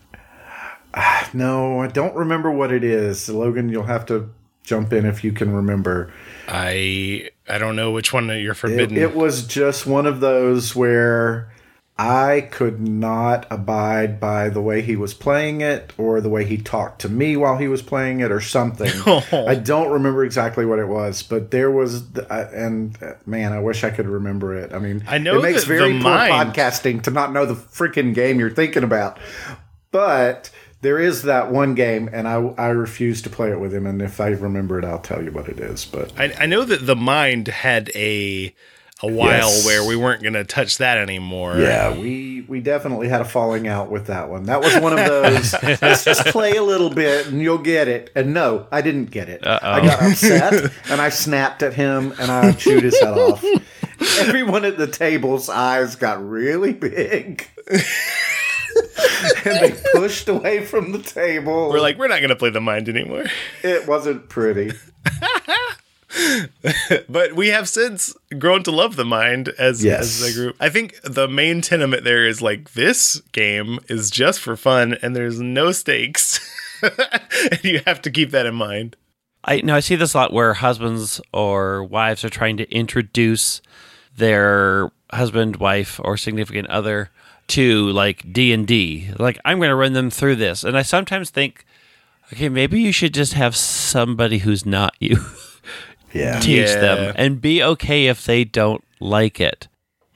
remem- 0.94 1.34
no, 1.34 1.80
I 1.82 1.88
don't 1.88 2.16
remember 2.16 2.52
what 2.52 2.72
it 2.72 2.84
is. 2.84 3.28
Logan, 3.30 3.70
you'll 3.70 3.84
have 3.84 4.06
to 4.08 4.30
jump 4.64 4.94
in 4.94 5.06
if 5.06 5.24
you 5.24 5.32
can 5.32 5.52
remember. 5.54 6.12
I 6.48 7.30
I 7.48 7.58
don't 7.58 7.76
know 7.76 7.92
which 7.92 8.14
one 8.14 8.28
you're 8.30 8.52
It, 8.54 8.56
forbidden. 8.58 8.98
it 8.98 9.16
was 9.16 9.46
just 9.46 9.86
one 9.86 10.06
of 10.06 10.20
those 10.20 10.76
where 10.76 11.50
I 11.98 12.48
could 12.52 12.82
not 12.82 13.46
abide 13.52 14.20
by 14.20 14.50
the 14.50 14.62
way 14.62 14.82
he 14.82 14.96
was 14.96 15.14
playing 15.14 15.62
it 15.62 15.94
or 15.98 16.22
the 16.22 16.30
way 16.30 16.44
he 16.44 16.58
talked 16.58 17.02
to 17.02 17.10
me 17.10 17.38
while 17.38 17.58
he 17.58 17.68
was 17.68 17.84
playing 17.84 18.20
it 18.20 18.32
or 18.32 18.42
something. 18.42 18.90
I 19.32 19.54
don't 19.56 19.92
remember 19.92 20.26
exactly 20.26 20.66
what 20.66 20.80
it 20.80 20.88
was, 20.88 21.22
but 21.22 21.52
there 21.52 21.70
was, 21.70 22.04
I- 22.32 22.42
and 22.42 22.98
uh, 23.04 23.14
man, 23.28 23.54
I 23.54 23.60
wish 23.60 23.84
I 23.84 23.92
could 23.92 24.08
remember 24.08 24.56
it. 24.56 24.74
I 24.74 24.80
mean, 24.80 25.04
I 25.08 25.20
know 25.20 25.38
it 25.38 25.44
makes 25.44 25.66
very 25.66 25.92
poor 25.92 26.02
mind- 26.02 26.54
podcasting 26.56 27.04
to 27.04 27.12
not 27.12 27.32
know 27.32 27.46
the 27.46 27.54
freaking 27.54 28.16
game 28.16 28.40
you're 28.40 28.50
thinking 28.50 28.84
about. 28.84 29.20
But 29.92 30.50
there 30.84 31.00
is 31.00 31.24
that 31.24 31.52
one 31.52 31.74
game, 31.74 32.10
and 32.14 32.28
I, 32.28 32.36
I 32.58 32.68
refuse 32.68 33.22
to 33.24 33.30
play 33.30 33.52
it 33.52 33.60
with 33.60 33.74
him. 33.74 33.88
And 33.88 34.02
if 34.02 34.22
I 34.22 34.28
remember 34.28 34.78
it, 34.78 34.86
I'll 34.86 35.00
tell 35.00 35.24
you 35.24 35.32
what 35.32 35.50
it 35.50 35.60
is. 35.60 35.86
But 35.86 36.14
I, 36.20 36.34
I 36.42 36.46
know 36.46 36.64
that 36.64 36.86
the 36.86 36.96
mind 36.96 37.48
had 37.48 37.90
a 37.96 38.54
a 39.02 39.08
while 39.08 39.50
Yes. 39.50 39.66
where 39.66 39.86
we 39.86 39.98
weren't 39.98 40.22
going 40.22 40.34
to 40.36 40.46
touch 40.46 40.78
that 40.78 40.98
anymore. 40.98 41.58
Yeah, 41.58 41.98
we 41.98 42.46
we 42.48 42.62
definitely 42.62 43.10
had 43.10 43.20
a 43.22 43.26
falling 43.26 43.68
out 43.68 43.90
with 43.90 44.08
that 44.08 44.30
one. 44.30 44.44
That 44.44 44.62
was 44.62 44.78
one 44.78 44.98
of 44.98 45.06
those. 45.06 45.54
let's 45.82 46.06
just 46.06 46.26
play 46.28 46.56
a 46.56 46.64
little 46.64 46.90
bit 46.90 47.28
and 47.28 47.42
you'll 47.42 47.58
get 47.58 47.88
it. 47.90 48.12
And 48.16 48.34
no, 48.34 48.68
I 48.72 48.82
didn't 48.82 49.12
get 49.12 49.28
it. 49.30 49.46
I 49.46 49.86
got 49.86 50.02
upset 50.04 50.72
and 50.90 51.02
I 51.02 51.10
snapped 51.10 51.64
at 51.64 51.74
him 51.74 52.14
and 52.20 52.32
I 52.32 52.54
chewed 52.54 52.84
his 52.84 52.98
head 53.00 53.18
off. 53.18 53.44
Everyone 54.20 54.64
at 54.64 54.78
the 54.78 54.88
table's 54.88 55.50
eyes 55.50 55.96
got 55.96 56.26
really 56.26 56.72
big. 56.74 57.48
and 59.46 59.60
they 59.60 59.76
pushed 59.94 60.28
away 60.30 60.66
from 60.66 60.92
the 60.92 61.00
table. 61.00 61.70
We're 61.70 61.80
like, 61.82 61.98
we're 61.98 62.08
not 62.08 62.20
going 62.20 62.30
to 62.30 62.36
play 62.36 62.50
the 62.50 62.62
mind 62.62 62.90
anymore. 62.90 63.26
it 63.64 63.88
wasn't 63.88 64.30
pretty. 64.30 64.72
But 67.10 67.34
we 67.34 67.48
have 67.48 67.68
since 67.68 68.16
grown 68.38 68.62
to 68.64 68.72
love 68.72 68.96
the 68.96 69.06
mind 69.06 69.50
as, 69.58 69.84
Yes. 69.84 70.22
as 70.22 70.30
a 70.30 70.40
group. 70.40 70.56
I 70.60 70.70
think 70.70 71.00
the 71.04 71.28
main 71.28 71.62
tenement 71.62 72.04
there 72.04 72.26
is 72.26 72.40
like 72.42 72.74
this 72.74 73.20
game 73.32 73.80
is 73.88 74.12
just 74.12 74.40
for 74.40 74.56
fun 74.56 74.96
and 75.02 75.16
there's 75.16 75.40
no 75.40 75.72
stakes. 75.72 76.40
and 76.84 77.64
you 77.64 77.82
have 77.88 78.02
to 78.04 78.12
keep 78.12 78.30
that 78.32 78.46
in 78.46 78.54
mind. 78.54 78.96
I 79.44 79.62
know 79.62 79.76
I 79.76 79.80
see 79.80 79.96
this 79.96 80.14
a 80.14 80.18
lot 80.18 80.34
where 80.34 80.54
husbands 80.54 81.20
or 81.34 81.84
wives 81.84 82.24
are 82.24 82.30
trying 82.30 82.58
to 82.58 82.72
introduce 82.72 83.62
their 84.16 84.92
husband, 85.12 85.56
wife, 85.58 86.00
or 86.04 86.16
significant 86.16 86.70
other 86.70 87.10
to 87.50 87.90
like 87.92 88.32
D 88.34 88.54
and 88.54 88.66
D. 88.68 89.10
Like 89.20 89.40
I'm 89.46 89.58
going 89.60 89.70
to 89.70 89.76
run 89.76 89.94
them 89.94 90.10
through 90.10 90.36
this, 90.38 90.64
and 90.64 90.78
I 90.78 90.82
sometimes 90.82 91.30
think, 91.30 91.66
okay, 92.32 92.50
maybe 92.50 92.80
you 92.82 92.92
should 92.92 93.14
just 93.14 93.34
have 93.34 93.56
somebody 93.56 94.40
who's 94.40 94.66
not 94.66 94.96
you 95.00 95.18
Yeah. 96.14 96.40
teach 96.40 96.68
Yeah. 96.70 96.80
them, 96.80 97.14
and 97.18 97.42
be 97.42 97.62
okay 97.64 98.08
if 98.08 98.26
they 98.26 98.44
don't 98.44 98.84
like 99.00 99.40
it. 99.40 99.68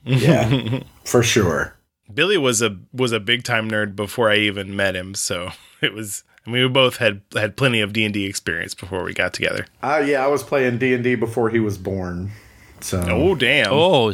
Yeah. 0.05 0.79
For 1.05 1.23
sure. 1.23 1.75
Billy 2.13 2.37
was 2.37 2.61
a 2.61 2.77
was 2.93 3.11
a 3.11 3.19
big 3.19 3.43
time 3.43 3.69
nerd 3.69 3.95
before 3.95 4.31
I 4.31 4.37
even 4.37 4.75
met 4.75 4.95
him, 4.95 5.13
so 5.13 5.49
it 5.81 5.93
was 5.93 6.23
I 6.45 6.49
mean 6.49 6.61
we 6.63 6.69
both 6.69 6.97
had 6.97 7.21
had 7.33 7.57
plenty 7.57 7.81
of 7.81 7.91
D&D 7.91 8.25
experience 8.25 8.73
before 8.73 9.03
we 9.03 9.13
got 9.13 9.33
together. 9.33 9.65
Uh, 9.83 10.01
yeah, 10.05 10.23
I 10.23 10.27
was 10.27 10.43
playing 10.43 10.77
D&D 10.77 11.15
before 11.15 11.49
he 11.49 11.59
was 11.59 11.77
born. 11.77 12.31
So 12.79 13.01
Oh 13.09 13.35
damn. 13.35 13.67
Oh, 13.71 14.13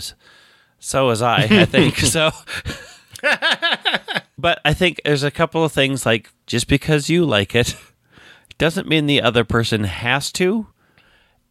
so 0.80 1.08
was 1.08 1.22
I. 1.22 1.44
I 1.44 1.66
think 1.66 1.98
so. 1.98 2.32
but 4.38 4.60
I 4.66 4.74
think 4.74 5.02
there's 5.04 5.24
a 5.24 5.32
couple 5.32 5.64
of 5.64 5.72
things 5.72 6.06
like 6.06 6.30
just 6.46 6.68
because 6.68 7.10
you 7.10 7.26
like 7.26 7.56
it 7.56 7.76
doesn't 8.58 8.88
mean 8.88 9.08
the 9.08 9.22
other 9.22 9.44
person 9.44 9.84
has 9.86 10.32
to, 10.34 10.68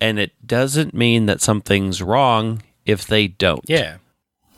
and 0.00 0.18
it 0.18 0.32
doesn't 0.46 0.94
mean 0.94 1.26
that 1.26 1.40
something's 1.40 2.02
wrong 2.02 2.62
if 2.84 3.06
they 3.06 3.28
don't. 3.28 3.64
Yeah. 3.66 3.96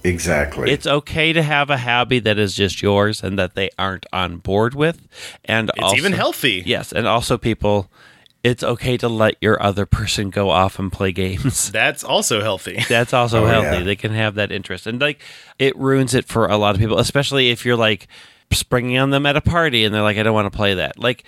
Exactly. 0.04 0.70
It's 0.70 0.86
okay 0.86 1.32
to 1.32 1.42
have 1.42 1.70
a 1.70 1.78
hobby 1.78 2.18
that 2.18 2.38
is 2.38 2.54
just 2.54 2.82
yours 2.82 3.22
and 3.22 3.38
that 3.38 3.54
they 3.54 3.70
aren't 3.78 4.04
on 4.12 4.36
board 4.36 4.74
with, 4.74 5.08
and 5.46 5.70
It's 5.70 5.82
also, 5.82 5.96
even 5.96 6.12
healthy. 6.12 6.62
Yes, 6.66 6.92
and 6.92 7.06
also 7.06 7.38
people, 7.38 7.90
it's 8.44 8.62
okay 8.62 8.96
to 8.98 9.08
let 9.08 9.36
your 9.40 9.60
other 9.60 9.86
person 9.86 10.30
go 10.30 10.50
off 10.50 10.78
and 10.78 10.92
play 10.92 11.10
games. 11.10 11.70
That's 11.72 12.04
also 12.04 12.40
healthy. 12.42 12.78
That's 12.88 13.12
also 13.12 13.42
Oh, 13.44 13.46
healthy. 13.46 13.78
yeah. 13.78 13.82
They 13.82 13.96
can 13.96 14.12
have 14.12 14.36
that 14.36 14.52
interest. 14.52 14.86
And 14.86 15.00
like 15.00 15.20
it 15.58 15.74
ruins 15.76 16.14
it 16.14 16.26
for 16.26 16.46
a 16.46 16.56
lot 16.58 16.74
of 16.74 16.80
people, 16.80 16.98
especially 16.98 17.50
if 17.50 17.64
you're 17.64 17.74
like 17.76 18.06
springing 18.52 18.98
on 18.98 19.10
them 19.10 19.24
at 19.26 19.34
a 19.36 19.40
party 19.40 19.84
and 19.84 19.92
they're 19.94 20.02
like, 20.02 20.18
I 20.18 20.22
don't 20.22 20.34
want 20.34 20.52
to 20.52 20.56
play 20.56 20.74
that. 20.74 20.98
Like, 20.98 21.24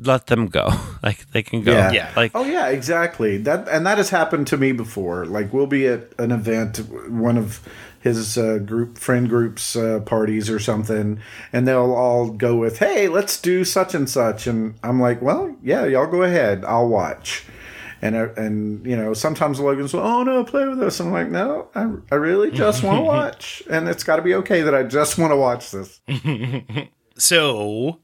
let 0.00 0.26
them 0.26 0.48
go. 0.48 0.68
Like 1.02 1.30
they 1.30 1.44
can 1.44 1.62
go. 1.62 1.70
Yeah. 1.72 1.92
Yeah. 1.92 2.12
Like 2.16 2.32
Oh 2.34 2.42
yeah, 2.44 2.66
exactly. 2.66 3.36
That 3.38 3.68
and 3.68 3.86
that 3.86 3.98
has 3.98 4.10
happened 4.10 4.48
to 4.48 4.56
me 4.56 4.72
before. 4.72 5.24
Like 5.24 5.52
we'll 5.52 5.68
be 5.68 5.86
at 5.86 6.08
an 6.18 6.32
event, 6.32 6.78
one 7.08 7.38
of 7.38 7.60
his 8.06 8.38
uh, 8.38 8.58
group 8.58 8.98
friend 8.98 9.28
groups 9.28 9.74
uh, 9.74 10.00
parties 10.00 10.48
or 10.48 10.58
something, 10.60 11.20
and 11.52 11.66
they'll 11.66 11.92
all 11.92 12.30
go 12.30 12.56
with, 12.56 12.78
"Hey, 12.78 13.08
let's 13.08 13.40
do 13.40 13.64
such 13.64 13.94
and 13.94 14.08
such," 14.08 14.46
and 14.46 14.76
I'm 14.82 15.00
like, 15.00 15.20
"Well, 15.20 15.56
yeah, 15.62 15.84
y'all 15.84 16.06
go 16.06 16.22
ahead. 16.22 16.64
I'll 16.64 16.88
watch." 16.88 17.44
And 18.00 18.14
uh, 18.14 18.28
and 18.36 18.86
you 18.86 18.96
know 18.96 19.12
sometimes 19.12 19.58
Logan's 19.58 19.92
like, 19.92 20.04
"Oh 20.04 20.22
no, 20.22 20.44
play 20.44 20.68
with 20.68 20.80
us." 20.82 21.00
I'm 21.00 21.10
like, 21.10 21.30
"No, 21.30 21.68
I, 21.74 21.92
I 22.12 22.14
really 22.14 22.50
just 22.52 22.82
want 22.82 22.98
to 22.98 23.02
watch, 23.16 23.62
and 23.68 23.88
it's 23.88 24.04
got 24.04 24.16
to 24.16 24.22
be 24.22 24.34
okay 24.36 24.62
that 24.62 24.74
I 24.74 24.84
just 24.84 25.18
want 25.18 25.32
to 25.32 25.36
watch 25.36 25.70
this." 25.70 26.00
So, 27.18 28.00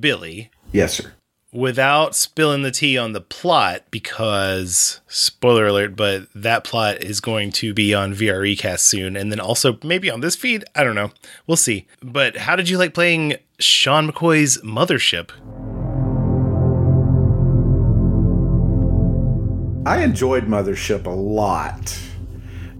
Billy, 0.00 0.50
Yes, 0.72 0.94
sir. 0.94 1.12
Without 1.54 2.14
spilling 2.14 2.62
the 2.62 2.70
tea 2.70 2.98
on 2.98 3.12
the 3.12 3.20
plot, 3.20 3.84
because 3.90 5.00
spoiler 5.08 5.66
alert, 5.68 5.96
but 5.96 6.26
that 6.34 6.64
plot 6.64 7.02
is 7.02 7.20
going 7.20 7.52
to 7.52 7.72
be 7.72 7.94
on 7.94 8.12
VREcast 8.14 8.80
soon, 8.80 9.16
and 9.16 9.30
then 9.32 9.40
also 9.40 9.78
maybe 9.82 10.10
on 10.10 10.20
this 10.20 10.36
feed. 10.36 10.64
I 10.74 10.82
don't 10.84 10.94
know. 10.96 11.12
We'll 11.46 11.56
see. 11.56 11.86
But 12.02 12.36
how 12.36 12.56
did 12.56 12.68
you 12.68 12.76
like 12.76 12.92
playing 12.92 13.36
Sean 13.58 14.10
McCoy's 14.10 14.60
Mothership? 14.62 15.30
I 19.86 20.02
enjoyed 20.02 20.44
Mothership 20.46 21.06
a 21.06 21.10
lot. 21.10 21.98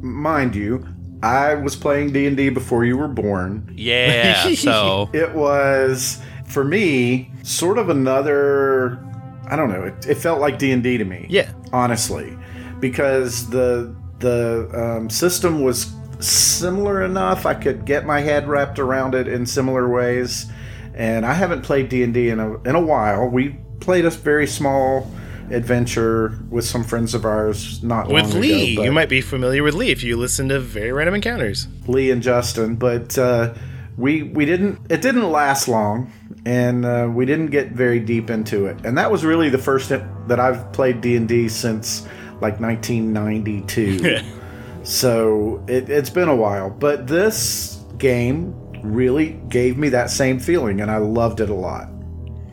Mind 0.01 0.55
you, 0.57 0.87
I 1.23 1.55
was 1.55 1.77
playing 1.77 2.13
D&D 2.13 2.49
before 2.51 2.85
you 2.85 2.97
were 2.97 3.09
born. 3.09 3.73
yeah. 3.77 4.55
So 4.55 5.11
It 5.15 5.35
was 5.35 6.21
for 6.45 6.65
me 6.65 7.31
sort 7.43 7.79
of 7.79 7.89
another 7.89 9.03
I 9.47 9.57
don't 9.57 9.69
know, 9.69 9.85
it, 9.85 10.07
it 10.07 10.15
felt 10.15 10.41
like 10.41 10.59
D&D 10.59 10.97
to 10.97 11.05
me. 11.05 11.27
Yeah. 11.29 11.53
Honestly, 11.73 12.37
because 12.81 13.49
the 13.51 13.95
the 14.21 14.71
um, 14.73 15.11
system 15.11 15.63
was 15.63 15.93
similar 16.21 17.03
enough 17.03 17.45
I 17.45 17.53
could 17.55 17.85
get 17.85 18.07
my 18.07 18.21
head 18.21 18.49
wrapped 18.49 18.79
around 18.79 19.15
it 19.15 19.29
in 19.29 19.45
similar 19.45 19.89
ways. 19.89 20.47
And 20.95 21.27
I 21.27 21.35
haven't 21.35 21.63
played 21.63 21.89
D&D 21.89 22.29
in 22.29 22.41
a 22.41 22.61
in 22.63 22.75
a 22.75 22.81
while. 22.81 23.29
We 23.29 23.59
played 23.81 24.05
a 24.05 24.11
very 24.11 24.47
small 24.47 25.11
adventure 25.51 26.39
with 26.51 26.65
some 26.65 26.85
friends 26.85 27.15
of 27.15 27.25
ours 27.25 27.83
not 27.83 28.09
With 28.09 28.35
Lee. 28.35 28.75
ago, 28.75 28.85
you 28.85 28.93
might 28.93 29.09
be 29.09 29.21
familiar 29.21 29.63
with 29.63 29.75
Lee 29.75 29.91
if 29.91 30.03
you 30.03 30.17
listen 30.17 30.49
to 30.49 30.61
Very 30.61 30.93
Random 30.93 31.17
Encounters. 31.17 31.69
Lee 31.87 32.11
and 32.11 32.23
Justin, 32.23 32.77
but 32.77 33.19
uh, 33.19 33.55
we 33.97 34.23
we 34.23 34.45
didn't. 34.45 34.81
It 34.91 35.03
didn't 35.03 35.31
last 35.31 35.69
long, 35.69 36.13
and 36.47 36.85
uh, 36.85 37.09
we 37.13 37.25
didn't 37.27 37.47
get 37.49 37.71
very 37.73 38.01
deep 38.01 38.31
into 38.31 38.67
it. 38.67 38.85
And 38.85 38.97
that 38.99 39.11
was 39.11 39.25
really 39.25 39.49
the 39.49 39.59
first 39.59 39.89
that 39.91 40.41
I've 40.41 40.73
played 40.73 41.01
D 41.01 41.17
and 41.17 41.29
D 41.29 41.49
since 41.49 42.07
like 42.41 42.61
1992. 42.61 44.19
so 44.83 45.63
it, 45.69 45.89
it's 45.89 46.11
been 46.11 46.29
a 46.29 46.37
while, 46.37 46.71
but 46.71 47.07
this 47.07 47.83
game 47.99 48.55
really 48.83 49.41
gave 49.49 49.79
me 49.79 49.89
that 49.91 50.11
same 50.11 50.39
feeling, 50.39 50.81
and 50.81 50.91
I 50.91 50.99
loved 50.99 51.41
it 51.41 51.49
a 51.49 51.55
lot. 51.55 51.89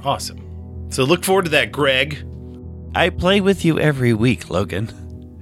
Awesome. 0.03 0.87
So 0.89 1.03
look 1.03 1.23
forward 1.23 1.45
to 1.45 1.51
that, 1.51 1.71
Greg. 1.71 2.25
I 2.95 3.09
play 3.09 3.41
with 3.41 3.63
you 3.65 3.79
every 3.79 4.13
week, 4.13 4.49
Logan. 4.49 4.89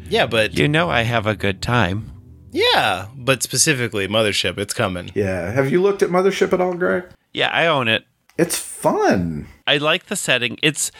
Yeah, 0.09 0.25
but 0.25 0.57
You 0.57 0.67
know 0.67 0.89
I 0.89 1.03
have 1.03 1.27
a 1.27 1.35
good 1.35 1.62
time. 1.62 2.12
yeah, 2.51 3.07
but 3.15 3.43
specifically 3.43 4.07
Mothership, 4.07 4.57
it's 4.57 4.73
coming. 4.73 5.12
Yeah. 5.13 5.51
Have 5.51 5.71
you 5.71 5.81
looked 5.81 6.01
at 6.01 6.09
Mothership 6.09 6.51
at 6.53 6.62
all, 6.62 6.73
Greg? 6.73 7.05
Yeah, 7.33 7.49
I 7.49 7.67
own 7.67 7.88
it. 7.88 8.05
It's 8.39 8.56
fun. 8.58 9.47
I 9.67 9.75
like 9.80 10.06
the 10.06 10.15
setting. 10.15 10.58
It's 10.63 10.93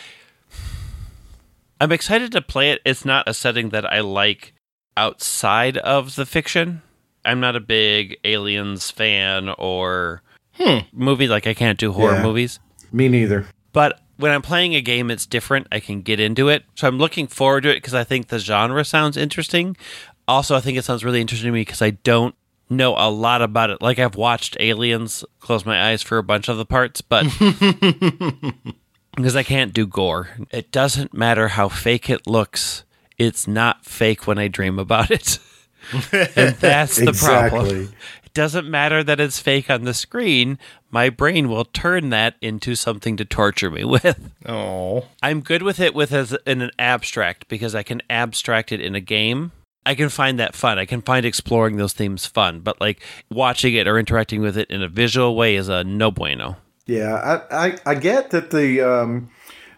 I'm 1.80 1.94
excited 1.94 2.34
to 2.34 2.42
play 2.42 2.72
it. 2.72 2.82
It's 2.84 3.06
not 3.06 3.30
a 3.30 3.34
setting 3.34 3.70
that 3.70 3.86
I 3.86 4.02
like 4.02 4.54
outside 4.98 5.78
of 5.78 6.16
the 6.16 6.26
fiction. 6.26 6.82
I'm 7.24 7.40
not 7.40 7.56
a 7.56 7.62
big 7.62 8.18
aliens 8.26 8.92
fan 8.92 9.48
or 9.58 10.22
hmm. 10.56 10.80
movie 10.92 11.30
like 11.30 11.48
I 11.48 11.54
can't 11.54 11.80
do 11.80 11.94
horror 11.94 12.16
Yeah. 12.16 12.24
movies. 12.24 12.60
Me 12.92 13.08
neither. 13.08 13.46
But 13.72 14.02
when 14.18 14.34
I'm 14.34 14.42
playing 14.42 14.76
a 14.76 14.82
game 14.82 15.10
it's 15.10 15.26
different, 15.26 15.68
I 15.72 15.80
can 15.80 16.02
get 16.02 16.20
into 16.20 16.50
it. 16.50 16.66
So 16.76 16.90
I'm 16.90 16.98
looking 16.98 17.28
forward 17.28 17.62
to 17.62 17.70
it 17.70 17.76
because 17.76 17.94
I 17.94 18.04
think 18.04 18.28
the 18.28 18.40
genre 18.40 18.84
sounds 18.84 19.16
interesting. 19.16 19.78
Also, 20.28 20.58
I 20.58 20.60
think 20.60 20.78
it 20.78 20.84
sounds 20.84 21.06
really 21.06 21.22
interesting 21.22 21.48
to 21.48 21.54
me 21.54 21.62
because 21.62 21.82
I 21.82 21.92
don't 21.92 22.36
know 22.70 22.96
a 22.98 23.10
lot 23.10 23.42
about 23.42 23.70
it. 23.70 23.82
Like 23.82 24.00
I've 24.00 24.16
watched 24.16 24.58
Aliens, 24.60 25.26
close 25.40 25.66
my 25.66 25.90
eyes 25.90 26.02
for 26.02 26.18
a 26.18 26.24
bunch 26.24 26.48
of 26.50 26.58
the 26.58 26.66
parts, 26.66 27.02
but 27.02 27.24
because 29.16 29.36
I 29.36 29.44
can't 29.44 29.74
do 29.74 29.88
gore. 29.88 30.30
It 30.52 30.72
doesn't 30.72 31.14
matter 31.14 31.50
how 31.50 31.70
fake 31.70 32.10
it 32.10 32.28
looks. 32.28 32.84
It's 33.18 33.48
not 33.48 33.86
fake 33.86 34.28
when 34.28 34.38
I 34.38 34.48
dream 34.48 34.80
about 34.80 35.12
it. 35.12 35.40
and 36.12 36.56
that's 36.56 36.96
the 36.98 37.14
problem. 37.52 37.94
It 38.24 38.34
doesn't 38.34 38.70
matter 38.70 39.04
that 39.04 39.20
it's 39.20 39.40
fake 39.40 39.70
on 39.70 39.84
the 39.84 39.94
screen. 39.94 40.60
My 40.92 41.10
brain 41.10 41.50
will 41.50 41.66
turn 41.66 42.10
that 42.12 42.36
into 42.42 42.76
something 42.76 43.18
to 43.18 43.26
torture 43.26 43.70
me 43.72 43.84
with. 43.86 44.32
Oh, 44.46 45.08
I'm 45.22 45.42
good 45.42 45.64
with 45.64 45.80
it 45.80 45.94
with 45.96 46.14
as 46.14 46.38
in 46.46 46.62
an 46.62 46.72
abstract 46.78 47.48
because 47.48 47.74
I 47.76 47.84
can 47.84 48.02
abstract 48.10 48.72
it 48.72 48.80
in 48.80 48.96
a 48.96 49.02
game. 49.02 49.52
I 49.90 49.96
can 49.96 50.10
find 50.10 50.40
that 50.40 50.54
fun. 50.54 50.78
I 50.78 50.86
can 50.86 51.02
find 51.02 51.26
exploring 51.26 51.78
those 51.78 51.94
themes 51.94 52.28
fun, 52.28 52.60
but 52.60 52.80
like 52.80 53.02
watching 53.32 53.74
it 53.74 53.88
or 53.88 53.98
interacting 53.98 54.40
with 54.40 54.56
it 54.56 54.70
in 54.70 54.84
a 54.84 54.88
visual 54.88 55.36
way 55.36 55.56
is 55.56 55.68
a 55.68 55.84
no 55.84 56.12
bueno. 56.12 56.58
Yeah, 56.86 57.42
I, 57.52 57.66
I, 57.68 57.78
I 57.88 57.96
get 57.96 58.30
that 58.30 58.52
the 58.52 58.82
um, 58.82 59.32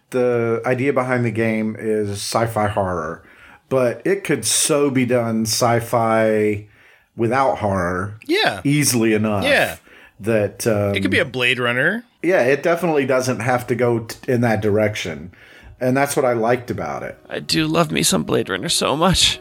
the 0.10 0.62
idea 0.66 0.92
behind 0.92 1.24
the 1.24 1.32
game 1.32 1.78
is 1.80 2.10
sci-fi 2.10 2.68
horror, 2.68 3.24
but 3.70 4.02
it 4.06 4.26
could 4.26 4.44
so 4.44 4.90
be 4.90 5.06
done 5.06 5.44
sci-fi 5.44 6.68
without 7.16 7.60
horror 7.60 8.20
yeah. 8.26 8.60
easily 8.66 9.14
enough. 9.14 9.46
Yeah. 9.46 9.78
that 10.20 10.68
um, 10.68 10.94
It 10.94 11.02
could 11.02 11.12
be 11.12 11.20
a 11.20 11.26
Blade 11.26 11.58
Runner. 11.58 12.04
yeah, 12.22 12.42
it 12.42 12.64
definitely 12.64 13.06
doesn't 13.06 13.40
have 13.40 13.66
to 13.68 13.76
go 13.76 14.00
t- 14.00 14.30
in 14.32 14.42
that 14.42 14.62
direction, 14.62 15.32
and 15.80 15.96
that's 15.96 16.18
what 16.18 16.26
I 16.26 16.34
liked 16.34 16.70
about 16.70 17.04
it. 17.04 17.18
I 17.30 17.40
do 17.40 17.66
love 17.66 17.92
me 17.92 18.04
some 18.04 18.24
Blade 18.24 18.50
Runner 18.50 18.70
so 18.70 18.98
much. 18.98 19.40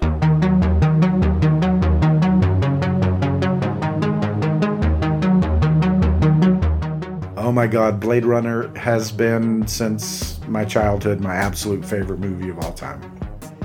Oh 7.50 7.52
my 7.52 7.66
God, 7.66 7.98
Blade 7.98 8.24
Runner 8.24 8.68
has 8.78 9.10
been 9.10 9.66
since 9.66 10.38
my 10.46 10.64
childhood 10.64 11.18
my 11.20 11.34
absolute 11.34 11.84
favorite 11.84 12.20
movie 12.20 12.48
of 12.48 12.60
all 12.60 12.72
time. 12.72 13.02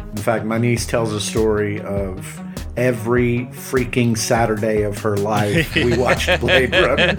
In 0.09 0.17
fact, 0.17 0.43
my 0.43 0.57
niece 0.57 0.87
tells 0.87 1.13
a 1.13 1.21
story 1.21 1.79
of 1.81 2.41
every 2.77 3.45
freaking 3.51 4.17
Saturday 4.17 4.81
of 4.81 4.97
her 5.03 5.17
life 5.17 5.75
we 5.75 5.95
watched 5.99 6.41
Blade 6.41 6.71
Runner. 6.73 7.15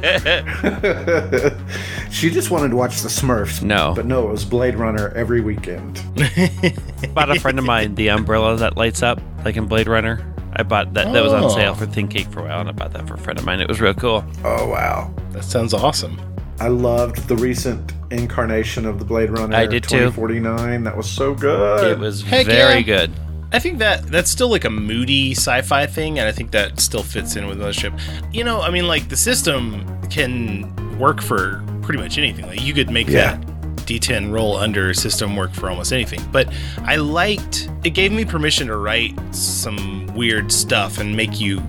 she 2.10 2.30
just 2.30 2.50
wanted 2.50 2.70
to 2.70 2.76
watch 2.76 3.00
the 3.02 3.08
Smurfs. 3.08 3.62
No. 3.62 3.92
But 3.94 4.06
no, 4.06 4.26
it 4.26 4.32
was 4.32 4.44
Blade 4.44 4.74
Runner 4.74 5.10
every 5.10 5.42
weekend. 5.42 6.02
bought 7.14 7.30
a 7.30 7.38
friend 7.38 7.60
of 7.60 7.64
mine 7.64 7.94
the 7.94 8.10
umbrella 8.10 8.56
that 8.56 8.76
lights 8.76 9.04
up, 9.04 9.20
like 9.44 9.56
in 9.56 9.66
Blade 9.66 9.86
Runner. 9.86 10.34
I 10.56 10.64
bought 10.64 10.94
that. 10.94 11.12
That 11.12 11.22
was 11.22 11.32
on 11.32 11.44
Oh. 11.44 11.48
sale 11.48 11.76
for 11.76 11.86
ThinkGeek 11.86 12.32
for 12.32 12.40
a 12.40 12.42
while, 12.42 12.58
and 12.58 12.68
I 12.68 12.72
bought 12.72 12.92
that 12.94 13.06
for 13.06 13.14
a 13.14 13.18
friend 13.18 13.38
of 13.38 13.44
mine. 13.44 13.60
It 13.60 13.68
was 13.68 13.80
real 13.80 13.94
cool. 13.94 14.24
Oh, 14.42 14.68
wow. 14.68 15.14
That 15.30 15.44
sounds 15.44 15.72
awesome. 15.72 16.18
I 16.58 16.68
loved 16.68 17.28
the 17.28 17.36
recent 17.36 17.92
incarnation 18.10 18.86
of 18.86 18.98
the 18.98 19.04
Blade 19.04 19.30
Runner 19.30 19.54
I 19.56 19.66
did 19.66 19.82
too. 19.82 19.98
2049. 20.10 20.84
That 20.84 20.96
was 20.96 21.08
so 21.08 21.34
good. 21.34 21.90
It 21.92 21.98
was 21.98 22.22
Heck 22.22 22.46
very 22.46 22.76
yeah. 22.76 22.80
good. 22.82 23.12
I 23.52 23.58
think 23.58 23.78
that 23.78 24.06
that's 24.08 24.30
still 24.30 24.48
like 24.50 24.64
a 24.64 24.70
moody 24.70 25.32
sci-fi 25.32 25.86
thing, 25.86 26.18
and 26.18 26.28
I 26.28 26.32
think 26.32 26.50
that 26.50 26.80
still 26.80 27.02
fits 27.02 27.36
in 27.36 27.46
with 27.46 27.58
Mothership. 27.58 27.98
You 28.34 28.44
know, 28.44 28.60
I 28.60 28.70
mean, 28.70 28.88
like 28.88 29.08
the 29.08 29.16
system 29.16 29.84
can 30.08 30.98
work 30.98 31.22
for 31.22 31.62
pretty 31.82 32.02
much 32.02 32.18
anything. 32.18 32.46
Like 32.46 32.62
you 32.62 32.74
could 32.74 32.90
make 32.90 33.06
Yeah. 33.08 33.36
that 33.36 33.46
D10 33.86 34.32
roll 34.32 34.56
under 34.56 34.92
system 34.94 35.36
work 35.36 35.52
for 35.52 35.70
almost 35.70 35.92
anything. 35.92 36.20
But 36.32 36.52
I 36.82 36.96
liked 36.96 37.68
it 37.84 37.90
gave 37.90 38.10
me 38.12 38.24
permission 38.24 38.66
to 38.66 38.76
write 38.76 39.14
some 39.32 40.05
weird 40.16 40.50
stuff 40.50 40.98
and 40.98 41.16
make 41.16 41.40
you 41.40 41.60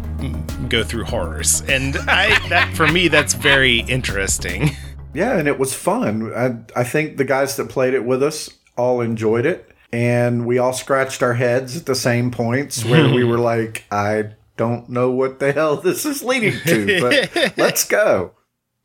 go 0.69 0.83
through 0.83 1.03
horrors, 1.03 1.61
and 1.67 1.97
I 2.07 2.47
that 2.49 2.73
for 2.73 2.87
me 2.87 3.07
that's 3.07 3.33
very 3.33 3.79
interesting. 3.81 4.71
Yeah, 5.13 5.37
and 5.37 5.47
it 5.47 5.57
was 5.57 5.73
fun. 5.73 6.31
I, 6.35 6.79
I 6.79 6.83
think 6.83 7.17
the 7.17 7.25
guys 7.25 7.55
that 7.57 7.69
played 7.69 7.93
it 7.93 8.05
with 8.05 8.21
us 8.21 8.49
all 8.77 9.01
enjoyed 9.01 9.45
it, 9.45 9.71
and 9.91 10.45
we 10.45 10.57
all 10.59 10.73
scratched 10.73 11.23
our 11.23 11.33
heads 11.33 11.75
at 11.77 11.85
the 11.85 11.95
same 11.95 12.29
points 12.31 12.85
where 12.85 13.11
we 13.13 13.23
were 13.23 13.39
like, 13.53 13.85
I 13.91 14.33
don't 14.57 14.89
know 14.89 15.11
what 15.11 15.39
the 15.39 15.51
hell 15.53 15.77
this 15.77 16.05
is 16.05 16.23
leading 16.23 16.59
to, 16.65 17.01
but 17.01 17.57
let's 17.57 17.85
go. 17.85 18.33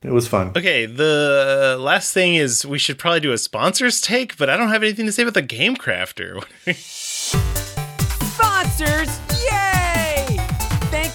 It 0.03 0.11
was 0.11 0.27
fun. 0.27 0.48
Okay, 0.57 0.87
the 0.87 1.77
last 1.79 2.12
thing 2.12 2.35
is 2.35 2.66
we 2.66 2.79
should 2.79 2.98
probably 2.98 3.20
do 3.20 3.31
a 3.33 3.38
sponsors 3.38 4.01
take, 4.01 4.37
but 4.37 4.51
I 4.51 4.57
don't 4.57 4.70
have 4.70 4.83
anything 4.83 5.07
to 5.07 5.12
say 5.12 5.22
about 5.22 5.35
the 5.35 5.42
Game 5.42 5.77
Crafter. 5.77 6.42
Sponsors, 8.35 9.20
yay! 9.31 9.41
Thank 9.41 9.41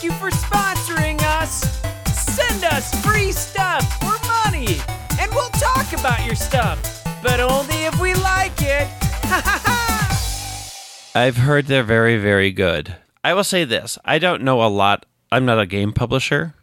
you 0.08 0.14
for 0.14 0.30
sponsoring 0.30 1.20
us. 1.22 1.82
Send 2.16 2.64
us 2.64 2.94
free 3.06 3.32
stuff 3.34 3.84
or 4.04 4.16
money, 4.46 4.78
and 5.20 5.30
we'll 5.32 5.50
talk 5.50 5.92
about 5.92 6.26
your 6.26 6.36
stuff, 6.36 7.04
but 7.22 7.40
only 7.42 7.76
if 7.86 8.00
we 8.00 8.14
like 8.14 8.62
it. 8.62 8.88
Ha 9.28 9.42
ha 9.44 9.62
ha! 9.66 11.12
I've 11.20 11.36
heard 11.38 11.66
they're 11.66 11.84
very, 11.84 12.18
very 12.18 12.52
good. 12.52 12.96
I 13.24 13.34
will 13.34 13.44
say 13.44 13.66
this: 13.66 13.98
I 14.06 14.18
don't 14.20 14.44
know 14.44 14.64
a 14.64 14.70
lot. 14.70 15.06
I'm 15.30 15.46
not 15.46 15.60
a 15.60 15.66
game 15.66 15.92
publisher 15.92 16.54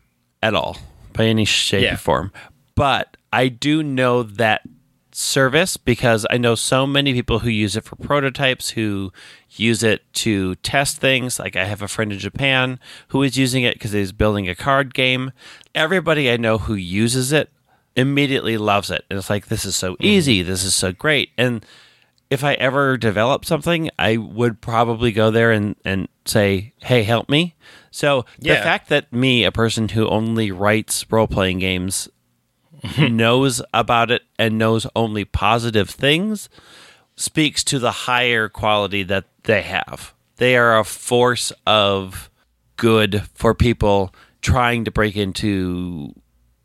at 0.42 0.54
all, 0.54 0.78
by 1.12 1.24
any 1.26 1.44
shape 1.44 1.82
Yeah. 1.82 1.94
or 1.94 1.98
form, 1.98 2.32
but 2.74 3.16
I 3.30 3.48
do 3.48 3.82
know 3.82 4.22
that 4.22 4.62
service 5.16 5.76
because 5.76 6.26
I 6.30 6.38
know 6.38 6.54
so 6.54 6.86
many 6.86 7.12
people 7.12 7.40
who 7.40 7.48
use 7.48 7.76
it 7.76 7.84
for 7.84 7.96
prototypes, 7.96 8.70
who 8.70 9.12
use 9.50 9.82
it 9.82 10.02
to 10.14 10.56
test 10.56 10.98
things. 10.98 11.38
Like 11.38 11.56
I 11.56 11.64
have 11.64 11.82
a 11.82 11.88
friend 11.88 12.12
in 12.12 12.18
Japan 12.18 12.80
who 13.08 13.22
is 13.22 13.36
using 13.36 13.62
it 13.62 13.74
because 13.74 13.92
he's 13.92 14.12
building 14.12 14.48
a 14.48 14.54
card 14.54 14.94
game. 14.94 15.32
Everybody 15.74 16.30
I 16.30 16.36
know 16.36 16.58
who 16.58 16.74
uses 16.74 17.32
it 17.32 17.50
immediately 17.96 18.58
loves 18.58 18.90
it. 18.90 19.04
And 19.08 19.18
it's 19.18 19.30
like, 19.30 19.46
this 19.46 19.64
is 19.64 19.76
so 19.76 19.94
mm. 19.94 19.96
easy. 20.00 20.42
This 20.42 20.64
is 20.64 20.74
so 20.74 20.92
great. 20.92 21.30
And 21.38 21.64
if 22.30 22.42
I 22.42 22.54
ever 22.54 22.96
develop 22.96 23.44
something, 23.44 23.90
I 23.98 24.16
would 24.16 24.60
probably 24.60 25.12
go 25.12 25.30
there 25.30 25.52
and, 25.52 25.76
and 25.84 26.08
say, 26.24 26.72
hey, 26.82 27.04
help 27.04 27.28
me. 27.28 27.54
So 27.90 28.24
the 28.40 28.56
fact 28.56 28.88
that 28.88 29.12
me, 29.12 29.44
a 29.44 29.52
person 29.52 29.90
who 29.90 30.08
only 30.08 30.50
writes 30.50 31.06
role 31.10 31.28
playing 31.28 31.60
games, 31.60 32.08
knows 32.98 33.62
about 33.72 34.10
it 34.10 34.22
and 34.38 34.58
knows 34.58 34.86
only 34.94 35.24
positive 35.24 35.90
things 35.90 36.48
speaks 37.16 37.62
to 37.64 37.78
the 37.78 37.92
higher 37.92 38.48
quality 38.48 39.02
that 39.04 39.24
they 39.44 39.62
have. 39.62 40.14
They 40.36 40.56
are 40.56 40.78
a 40.78 40.84
force 40.84 41.52
of 41.66 42.30
good 42.76 43.22
for 43.34 43.54
people 43.54 44.14
trying 44.42 44.84
to 44.84 44.90
break 44.90 45.16
into 45.16 46.12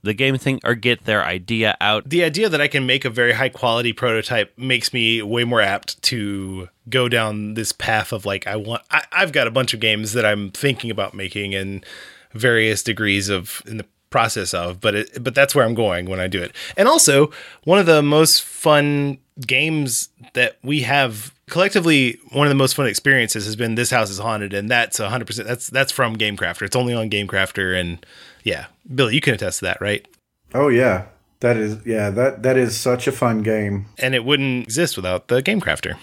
the 0.02 0.14
game 0.14 0.38
thing 0.38 0.60
or 0.64 0.76
get 0.76 1.06
their 1.06 1.24
idea 1.24 1.76
out. 1.82 2.10
the 2.10 2.24
idea 2.24 2.48
that 2.50 2.62
I 2.62 2.68
can 2.68 2.86
make 2.86 3.04
a 3.04 3.10
very 3.10 3.34
high 3.34 3.50
quality 3.50 3.92
prototype 3.92 4.58
makes 4.58 4.94
me 4.94 5.22
way 5.22 5.44
more 5.44 5.62
apt 5.62 6.02
to 6.04 6.70
go 6.90 7.10
down 7.10 7.56
this 7.56 7.72
path 7.72 8.14
of 8.14 8.26
like 8.26 8.48
I 8.48 8.56
want. 8.56 8.84
I, 8.90 9.04
I've 9.12 9.34
got 9.34 9.48
a 9.48 9.52
bunch 9.52 9.74
of 9.74 9.80
games 9.80 10.14
that 10.14 10.26
I'm 10.26 10.52
thinking 10.52 10.90
about 10.90 11.14
making 11.14 11.54
in 11.54 11.84
various 12.32 12.82
degrees 12.82 13.28
of 13.30 13.62
in 13.68 13.78
the 13.78 13.86
process 14.10 14.54
of, 14.54 14.80
but 14.80 14.96
it, 14.96 15.24
but 15.24 15.36
that's 15.36 15.54
where 15.54 15.66
I'm 15.66 15.76
going 15.76 16.06
when 16.10 16.20
I 16.20 16.28
do 16.28 16.42
it. 16.42 16.56
And 16.78 16.88
also, 16.88 17.32
one 17.64 17.80
of 17.80 17.86
the 17.86 18.02
most 18.02 18.42
fun 18.44 19.18
games 19.46 20.10
that 20.34 20.58
we 20.64 20.82
have 20.82 21.34
collectively, 21.50 22.20
one 22.32 22.46
of 22.46 22.52
the 22.52 22.56
most 22.56 22.76
fun 22.76 22.88
experiences 22.88 23.46
has 23.46 23.56
been 23.56 23.76
This 23.76 23.90
House 23.92 24.10
is 24.10 24.20
Haunted, 24.20 24.54
and 24.54 24.70
that's 24.70 25.00
100. 25.00 25.26
percent 25.26 25.48
That's 25.48 25.68
that's 25.68 25.92
from 25.92 26.16
GameCrafter. 26.18 26.64
It's 26.64 26.76
only 26.76 26.94
on 26.94 27.10
GameCrafter, 27.10 27.80
and 27.80 28.06
yeah, 28.44 28.68
Billy, 28.94 29.16
you 29.16 29.22
can 29.22 29.34
attest 29.34 29.60
to 29.60 29.66
that, 29.66 29.82
right? 29.82 30.08
Oh 30.54 30.68
yeah, 30.70 31.06
that 31.42 31.58
is 31.58 31.78
yeah 31.86 32.10
that 32.10 32.44
that 32.44 32.58
is 32.58 32.78
such 32.78 33.08
a 33.08 33.12
fun 33.12 33.44
game. 33.44 33.86
and 34.00 34.16
it 34.16 34.26
wouldn't 34.26 34.64
exist 34.64 34.96
without 34.96 35.28
the 35.28 35.42
game 35.42 35.62
crafter. 35.62 35.98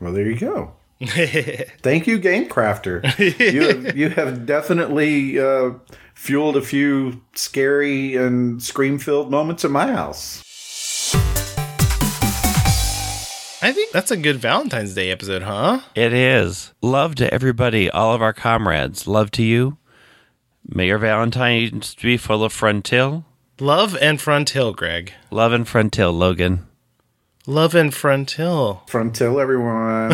Well, 0.00 0.12
there 0.12 0.26
you 0.28 0.38
go. 0.38 0.72
Thank 1.02 2.06
you, 2.06 2.18
Game 2.18 2.46
Crafter. 2.46 3.02
you 3.52 3.62
have, 3.62 3.96
you 3.96 4.10
have 4.10 4.44
definitely 4.44 5.38
uh, 5.38 5.70
fueled 6.20 6.54
a 6.54 6.60
few 6.60 7.18
scary 7.34 8.14
and 8.14 8.62
scream 8.62 8.98
filled 8.98 9.30
moments 9.30 9.64
in 9.64 9.72
my 9.72 9.90
house. 9.90 10.44
I 13.62 13.72
think 13.72 13.90
that's 13.90 14.10
a 14.10 14.18
good 14.18 14.36
Valentine's 14.36 14.94
Day 14.94 15.10
episode, 15.10 15.40
huh? 15.40 15.80
It 15.94 16.12
is. 16.12 16.74
Love 16.82 17.14
to 17.16 17.32
everybody, 17.32 17.88
all 17.90 18.14
of 18.14 18.20
our 18.20 18.34
comrades. 18.34 19.06
Love 19.06 19.30
to 19.32 19.42
you. 19.42 19.78
May 20.68 20.88
your 20.88 20.98
Valentine's 20.98 21.94
be 21.94 22.18
full 22.18 22.44
of 22.44 22.52
frontil. 22.52 23.24
Love 23.58 23.96
and 23.96 24.18
Frontil, 24.18 24.76
Greg. 24.76 25.14
Love 25.30 25.54
and 25.54 25.66
frontil, 25.66 26.12
Logan. 26.16 26.66
Love 27.46 27.74
and 27.74 27.92
Frontil. 27.92 28.86
Frontil, 28.88 29.40
everyone. 29.40 30.10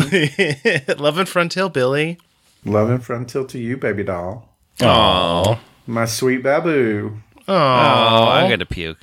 Love 0.97 1.17
and 1.17 1.27
Frontil, 1.27 1.71
Billy. 1.71 2.17
Love 2.63 2.89
and 2.89 3.03
frontil 3.03 3.47
to 3.49 3.59
you, 3.59 3.75
baby 3.75 4.03
doll. 4.03 4.57
Aww. 4.79 5.59
My 5.87 6.05
sweet 6.05 6.43
babu. 6.43 7.17
Oh, 7.47 7.55
I'm 7.55 8.47
going 8.49 8.59
to 8.59 8.65
puke. 8.65 8.99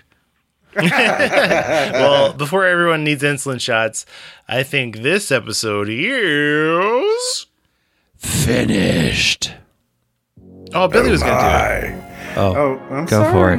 Well, 0.77 2.33
before 2.33 2.67
everyone 2.67 3.05
needs 3.05 3.23
insulin 3.23 3.61
shots, 3.61 4.05
I 4.49 4.63
think 4.65 4.99
this 4.99 5.31
episode 5.31 5.89
is. 5.89 7.47
Finished. 8.17 9.53
Oh, 10.75 10.89
Billy 10.89 11.11
was 11.13 11.23
gonna 11.23 11.81
do 11.81 11.87
it. 11.87 11.95
Oh, 12.37 12.57
Oh, 12.57 12.79
I'm 12.93 13.05
Go 13.07 13.23
sorry. 13.23 13.33
for 13.33 13.53
it. 13.53 13.59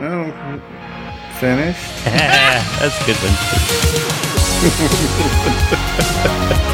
No, 0.00 0.32
oh, 0.34 0.60
finished. 1.38 2.04
that's 2.04 3.00
a 3.00 3.04
good 3.06 3.16
one. 6.58 6.68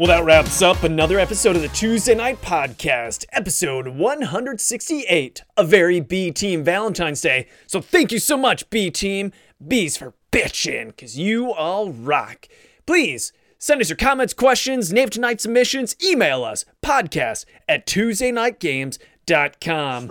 Well, 0.00 0.08
that 0.08 0.24
wraps 0.24 0.62
up 0.62 0.82
another 0.82 1.18
episode 1.18 1.56
of 1.56 1.62
the 1.62 1.68
Tuesday 1.68 2.14
Night 2.14 2.40
Podcast, 2.40 3.26
episode 3.32 3.88
168, 3.88 5.42
a 5.58 5.62
very 5.62 6.00
B 6.00 6.30
Team 6.30 6.64
Valentine's 6.64 7.20
Day. 7.20 7.46
So 7.66 7.82
thank 7.82 8.10
you 8.10 8.18
so 8.18 8.38
much, 8.38 8.70
B 8.70 8.90
Team. 8.90 9.30
B's 9.62 9.98
for 9.98 10.14
bitchin', 10.32 10.86
because 10.86 11.18
you 11.18 11.52
all 11.52 11.92
rock. 11.92 12.48
Please 12.86 13.34
send 13.58 13.82
us 13.82 13.90
your 13.90 13.98
comments, 13.98 14.32
questions, 14.32 14.90
name 14.90 15.10
tonight 15.10 15.42
submissions, 15.42 15.94
email 16.02 16.44
us, 16.44 16.64
podcast 16.82 17.44
at 17.68 17.86
TuesdayNightGames.com. 17.86 20.10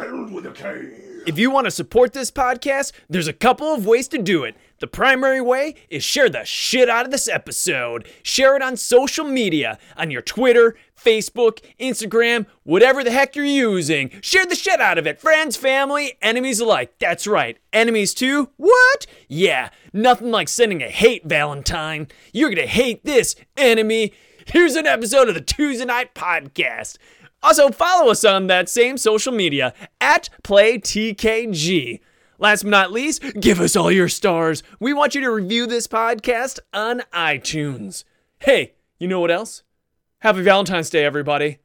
If 1.26 1.40
you 1.40 1.50
want 1.50 1.66
to 1.66 1.72
support 1.72 2.14
this 2.14 2.30
podcast, 2.30 2.92
there's 3.10 3.28
a 3.28 3.34
couple 3.34 3.74
of 3.74 3.88
ways 3.88 4.08
to 4.10 4.20
do 4.20 4.44
it. 4.44 4.56
The 4.80 4.88
primary 4.88 5.42
way 5.42 5.76
is 5.90 6.04
share 6.04 6.30
the 6.30 6.46
shit 6.46 6.90
out 6.90 7.06
of 7.06 7.12
this 7.12 7.28
episode. 7.28 8.08
Share 8.24 8.56
it 8.56 8.62
on 8.62 8.78
social 8.78 9.26
media, 9.26 9.78
on 9.98 10.10
your 10.10 10.22
Twitter, 10.22 10.76
Facebook, 10.98 11.60
Instagram, 11.80 12.46
whatever 12.64 13.04
the 13.04 13.12
heck 13.12 13.36
you're 13.36 13.46
using. 13.46 14.12
Share 14.22 14.46
the 14.46 14.56
shit 14.56 14.80
out 14.80 14.98
of 14.98 15.06
it. 15.06 15.20
Friends, 15.20 15.58
family, 15.58 16.18
enemies 16.22 16.60
alike. 16.60 16.94
That's 17.00 17.28
right. 17.28 17.58
Enemies 17.74 18.14
too? 18.14 18.50
What? 18.58 19.06
Yeah, 19.28 19.70
nothing 19.92 20.32
like 20.32 20.48
sending 20.48 20.82
a 20.82 20.90
hate 20.90 21.26
Valentine. 21.26 22.08
You're 22.32 22.50
gonna 22.50 22.68
hate 22.68 23.04
this, 23.04 23.36
enemy. 23.58 24.14
Here's 24.48 24.76
an 24.76 24.88
episode 24.88 25.28
of 25.28 25.36
the 25.36 25.42
Tuesday 25.42 25.86
Night 25.86 26.16
Podcast. 26.16 26.98
Also, 27.44 27.70
follow 27.70 28.12
us 28.12 28.26
on 28.26 28.48
that 28.48 28.68
same 28.68 28.98
social 28.98 29.32
media 29.32 29.74
at 30.02 30.30
PlayTNG. 30.44 32.00
Last 32.40 32.64
but 32.64 32.70
not 32.70 32.94
least, 32.94 33.22
give 33.40 33.60
us 33.60 33.76
all 33.76 33.92
your 33.92 34.08
stars. 34.08 34.64
We 34.80 34.94
want 34.94 35.14
you 35.14 35.20
to 35.22 35.30
review 35.30 35.68
this 35.68 35.88
podcast 35.88 36.60
on 36.74 37.02
iTunes. 37.14 38.06
Hey, 38.40 38.76
you 38.98 39.10
know 39.10 39.20
what 39.20 39.30
else? 39.30 39.64
Happy 40.20 40.42
Valentine's 40.42 40.90
Day, 40.90 41.04
everybody. 41.04 41.60